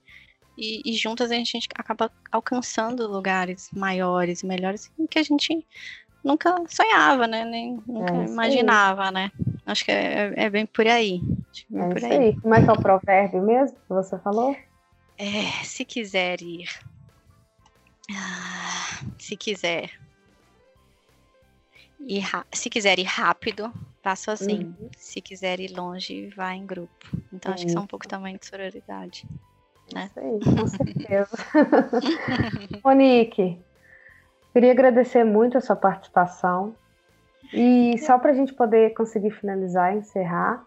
e, 0.55 0.81
e 0.85 0.93
juntas 0.93 1.31
a 1.31 1.35
gente, 1.35 1.67
acaba 1.75 2.11
alcançando 2.31 3.07
lugares 3.07 3.71
maiores, 3.73 4.43
melhores, 4.43 4.91
que 5.09 5.17
a 5.17 5.23
gente 5.23 5.65
nunca 6.23 6.55
sonhava, 6.69 7.25
né? 7.25 7.45
Nem 7.45 7.81
nunca 7.87 8.13
é 8.13 8.25
imaginava, 8.25 9.09
né? 9.09 9.31
Acho 9.67 9.85
que 9.85 9.91
é, 9.91 10.33
é, 10.35 10.49
bem 10.49 10.65
por 10.65 10.87
aí. 10.87 11.21
Bem 11.69 11.83
é 11.83 11.89
por 11.89 12.03
aí. 12.03 12.11
aí. 12.13 12.41
Como 12.41 12.55
é 12.55 12.63
que 12.63 12.69
é 12.69 12.73
o 12.73 12.81
provérbio 12.81 13.41
mesmo 13.43 13.77
que 13.77 13.89
você 13.89 14.17
falou? 14.19 14.55
É, 15.17 15.63
se 15.63 15.83
quiser 15.83 16.41
ir. 16.41 16.69
Ah, 18.11 19.03
se 19.19 19.35
quiser. 19.35 19.91
Ir, 21.99 22.23
se 22.53 22.69
quiser 22.69 22.97
ir 22.97 23.03
rápido, 23.03 23.71
vá 24.01 24.15
sozinho. 24.15 24.75
Uhum. 24.79 24.89
Se 24.95 25.19
quiser 25.19 25.59
ir 25.59 25.75
longe, 25.75 26.29
vá 26.29 26.53
em 26.53 26.65
grupo. 26.65 27.05
Então, 27.33 27.53
acho 27.53 27.65
que 27.65 27.69
isso 27.69 27.77
é 27.77 27.81
um 27.81 27.87
pouco 27.87 28.07
também 28.07 28.37
de 28.37 28.45
sororidade. 28.45 29.27
Né? 29.93 30.09
Isso 30.09 30.19
aí, 30.19 30.55
com 30.55 30.67
certeza. 30.67 31.37
Monique, 32.83 33.59
Queria 34.57 34.71
agradecer 34.71 35.23
muito 35.23 35.55
a 35.55 35.61
sua 35.61 35.75
participação. 35.75 36.75
E 37.53 37.97
só 37.99 38.17
para 38.19 38.31
a 38.31 38.35
gente 38.35 38.53
poder 38.53 38.93
conseguir 38.93 39.31
finalizar 39.31 39.93
e 39.93 39.99
encerrar, 39.99 40.65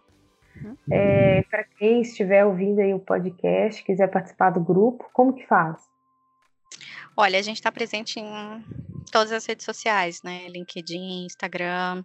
uhum. 0.62 0.77
é, 0.90 1.43
para 1.43 1.64
quem 1.64 2.01
estiver 2.01 2.45
ouvindo 2.45 2.81
aí 2.81 2.95
o 2.95 2.99
podcast, 2.99 3.83
quiser 3.85 4.09
participar 4.09 4.51
do 4.51 4.61
grupo, 4.61 5.09
como 5.12 5.35
que 5.35 5.47
faz? 5.47 5.77
Olha, 7.16 7.38
a 7.38 7.43
gente 7.43 7.57
está 7.57 7.71
presente 7.71 8.19
em 8.19 8.64
todas 9.11 9.33
as 9.33 9.45
redes 9.45 9.64
sociais, 9.64 10.23
né? 10.23 10.49
LinkedIn, 10.49 11.27
Instagram, 11.27 12.05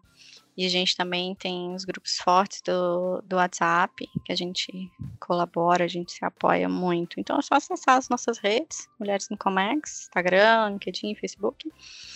e 0.57 0.65
a 0.65 0.69
gente 0.69 0.95
também 0.95 1.35
tem 1.35 1.73
os 1.73 1.83
grupos 1.83 2.17
fortes 2.17 2.61
do, 2.61 3.21
do 3.25 3.35
WhatsApp, 3.35 4.09
que 4.23 4.31
a 4.31 4.35
gente 4.35 4.89
colabora, 5.19 5.83
a 5.83 5.87
gente 5.87 6.13
se 6.13 6.23
apoia 6.23 6.69
muito. 6.69 7.19
Então 7.19 7.37
é 7.37 7.41
só 7.41 7.55
acessar 7.55 7.97
as 7.97 8.07
nossas 8.07 8.37
redes, 8.37 8.89
Mulheres 8.97 9.29
no 9.29 9.37
Comex, 9.37 10.03
Instagram, 10.03 10.69
LinkedIn, 10.69 11.15
Facebook, 11.15 11.71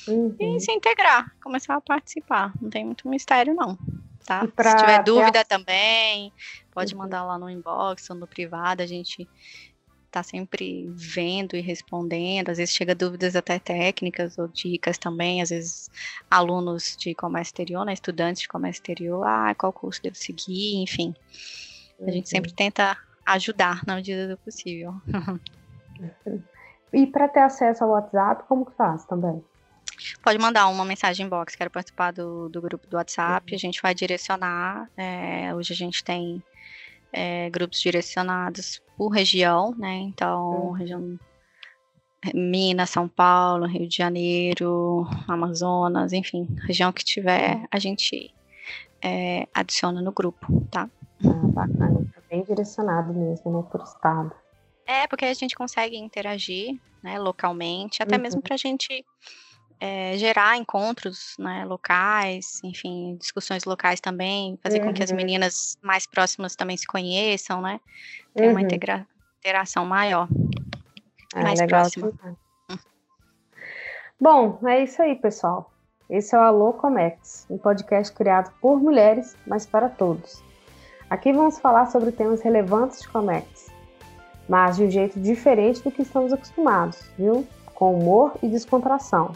uhum. 0.08 0.36
e 0.40 0.60
se 0.60 0.72
integrar, 0.72 1.36
começar 1.44 1.76
a 1.76 1.82
participar. 1.82 2.54
Não 2.62 2.70
tem 2.70 2.86
muito 2.86 3.10
mistério, 3.10 3.54
não. 3.54 3.78
Tá? 4.26 4.42
Se 4.42 4.76
tiver 4.78 5.04
dúvida 5.04 5.44
também, 5.44 6.32
pode 6.72 6.94
uhum. 6.94 7.02
mandar 7.02 7.26
lá 7.26 7.38
no 7.38 7.50
inbox 7.50 8.10
ou 8.10 8.16
no 8.16 8.28
privado, 8.28 8.82
a 8.82 8.86
gente 8.86 9.28
tá 10.10 10.24
sempre 10.24 10.90
vendo 10.94 11.56
e 11.56 11.62
respondendo, 11.62 12.50
às 12.50 12.58
vezes 12.58 12.74
chega 12.74 12.96
dúvidas 12.96 13.36
até 13.36 13.60
técnicas 13.60 14.38
ou 14.38 14.48
dicas 14.48 14.98
também, 14.98 15.42
às 15.42 15.50
vezes 15.50 15.90
alunos 16.30 16.96
de 16.98 17.14
comércio 17.16 17.52
exterior, 17.52 17.86
né, 17.86 17.94
estudantes 17.94 18.42
de 18.42 18.48
comércio 18.48 18.80
exterior, 18.80 19.24
ah, 19.26 19.54
qual 19.56 19.72
curso 19.72 20.02
devo 20.02 20.16
seguir, 20.16 20.82
enfim. 20.82 21.14
A 22.06 22.12
gente 22.12 22.30
sempre 22.30 22.52
tenta 22.54 22.98
ajudar 23.26 23.82
na 23.86 23.96
medida 23.96 24.28
do 24.28 24.38
possível. 24.38 24.94
E 26.92 27.06
para 27.06 27.28
ter 27.28 27.42
acesso 27.42 27.84
ao 27.84 27.92
WhatsApp, 27.92 28.44
como 28.48 28.66
que 28.66 28.72
faz 28.76 29.06
também? 29.06 29.44
Pode 30.24 30.40
mandar 30.40 30.68
uma 30.68 30.86
mensagem 30.86 31.26
inbox, 31.26 31.56
quero 31.56 31.70
participar 31.70 32.12
do, 32.12 32.50
do 32.50 32.62
grupo 32.62 32.88
do 32.88 32.98
WhatsApp, 32.98 33.52
uhum. 33.52 33.56
a 33.56 33.60
gente 33.60 33.82
vai 33.82 33.94
direcionar. 33.94 34.90
É, 34.98 35.54
hoje 35.54 35.74
a 35.74 35.76
gente 35.76 36.04
tem 36.04 36.42
é, 37.12 37.50
grupos 37.50 37.80
direcionados 37.80 38.82
por 38.98 39.10
região, 39.10 39.74
né? 39.78 39.96
Então, 39.96 40.68
uhum. 40.68 40.72
região 40.72 41.20
Minas, 42.34 42.90
São 42.90 43.08
Paulo, 43.08 43.66
Rio 43.66 43.88
de 43.88 43.96
Janeiro, 43.96 45.08
Amazonas, 45.28 46.12
enfim, 46.12 46.48
região 46.68 46.92
que 46.92 47.04
tiver, 47.04 47.66
a 47.72 47.80
gente 47.80 48.34
é, 49.02 49.48
adiciona 49.54 50.02
no 50.02 50.12
grupo, 50.12 50.68
tá? 50.70 50.90
Ah, 51.26 51.48
bacana, 51.48 52.06
tá 52.14 52.22
bem 52.30 52.44
direcionado 52.44 53.14
mesmo, 53.14 53.52
né, 53.52 53.66
por 53.72 53.82
estado. 53.82 54.34
É, 54.86 55.08
porque 55.08 55.26
a 55.26 55.34
gente 55.34 55.56
consegue 55.56 55.98
interagir, 55.98 56.80
né, 57.02 57.18
localmente, 57.18 58.04
até 58.04 58.18
uhum. 58.18 58.22
mesmo 58.22 58.42
para 58.42 58.56
a 58.56 58.58
gente 58.58 59.06
é, 59.80 60.18
gerar 60.18 60.58
encontros 60.58 61.36
né, 61.40 61.64
locais, 61.66 62.60
enfim, 62.64 63.16
discussões 63.18 63.64
locais 63.64 64.02
também, 64.02 64.60
fazer 64.62 64.82
uhum. 64.82 64.88
com 64.88 64.94
que 64.94 65.04
as 65.04 65.10
uhum. 65.10 65.16
meninas 65.16 65.78
mais 65.82 66.06
próximas 66.06 66.56
também 66.56 66.76
se 66.76 66.86
conheçam, 66.86 67.62
né? 67.62 67.80
Ter 68.36 68.46
uhum. 68.46 68.52
uma 68.52 68.62
integra 68.62 69.08
interação 69.40 69.86
maior, 69.86 70.28
ah, 71.34 71.42
mais 71.42 71.62
próxima. 71.66 72.12
Hum. 72.70 72.78
Bom, 74.20 74.60
é 74.68 74.84
isso 74.84 75.02
aí, 75.02 75.16
pessoal. 75.16 75.72
Esse 76.10 76.36
é 76.36 76.40
o 76.40 76.42
Alô 76.42 76.74
Comex, 76.74 77.46
um 77.50 77.58
podcast 77.58 78.14
criado 78.14 78.52
por 78.60 78.82
mulheres, 78.82 79.38
mas 79.48 79.66
para 79.66 79.88
todos. 79.88 80.44
Aqui 81.10 81.32
vamos 81.32 81.58
falar 81.58 81.86
sobre 81.86 82.12
temas 82.12 82.42
relevantes 82.42 83.02
de 83.02 83.08
Comex, 83.08 83.72
mas 84.48 84.76
de 84.76 84.84
um 84.84 84.92
jeito 84.92 85.20
diferente 85.20 85.82
do 85.82 85.92
que 85.92 86.02
estamos 86.02 86.34
acostumados, 86.34 87.00
viu? 87.18 87.48
Com 87.74 87.98
humor 87.98 88.34
e 88.44 88.48
descontração. 88.50 89.34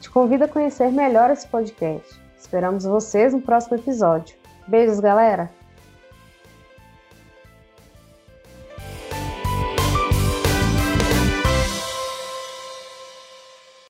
Te 0.00 0.10
convido 0.10 0.44
a 0.44 0.48
conhecer 0.48 0.92
melhor 0.92 1.30
esse 1.30 1.46
podcast. 1.48 2.20
Esperamos 2.38 2.84
vocês 2.84 3.32
no 3.32 3.40
próximo 3.40 3.76
episódio. 3.76 4.36
Beijos, 4.68 5.00
galera! 5.00 5.55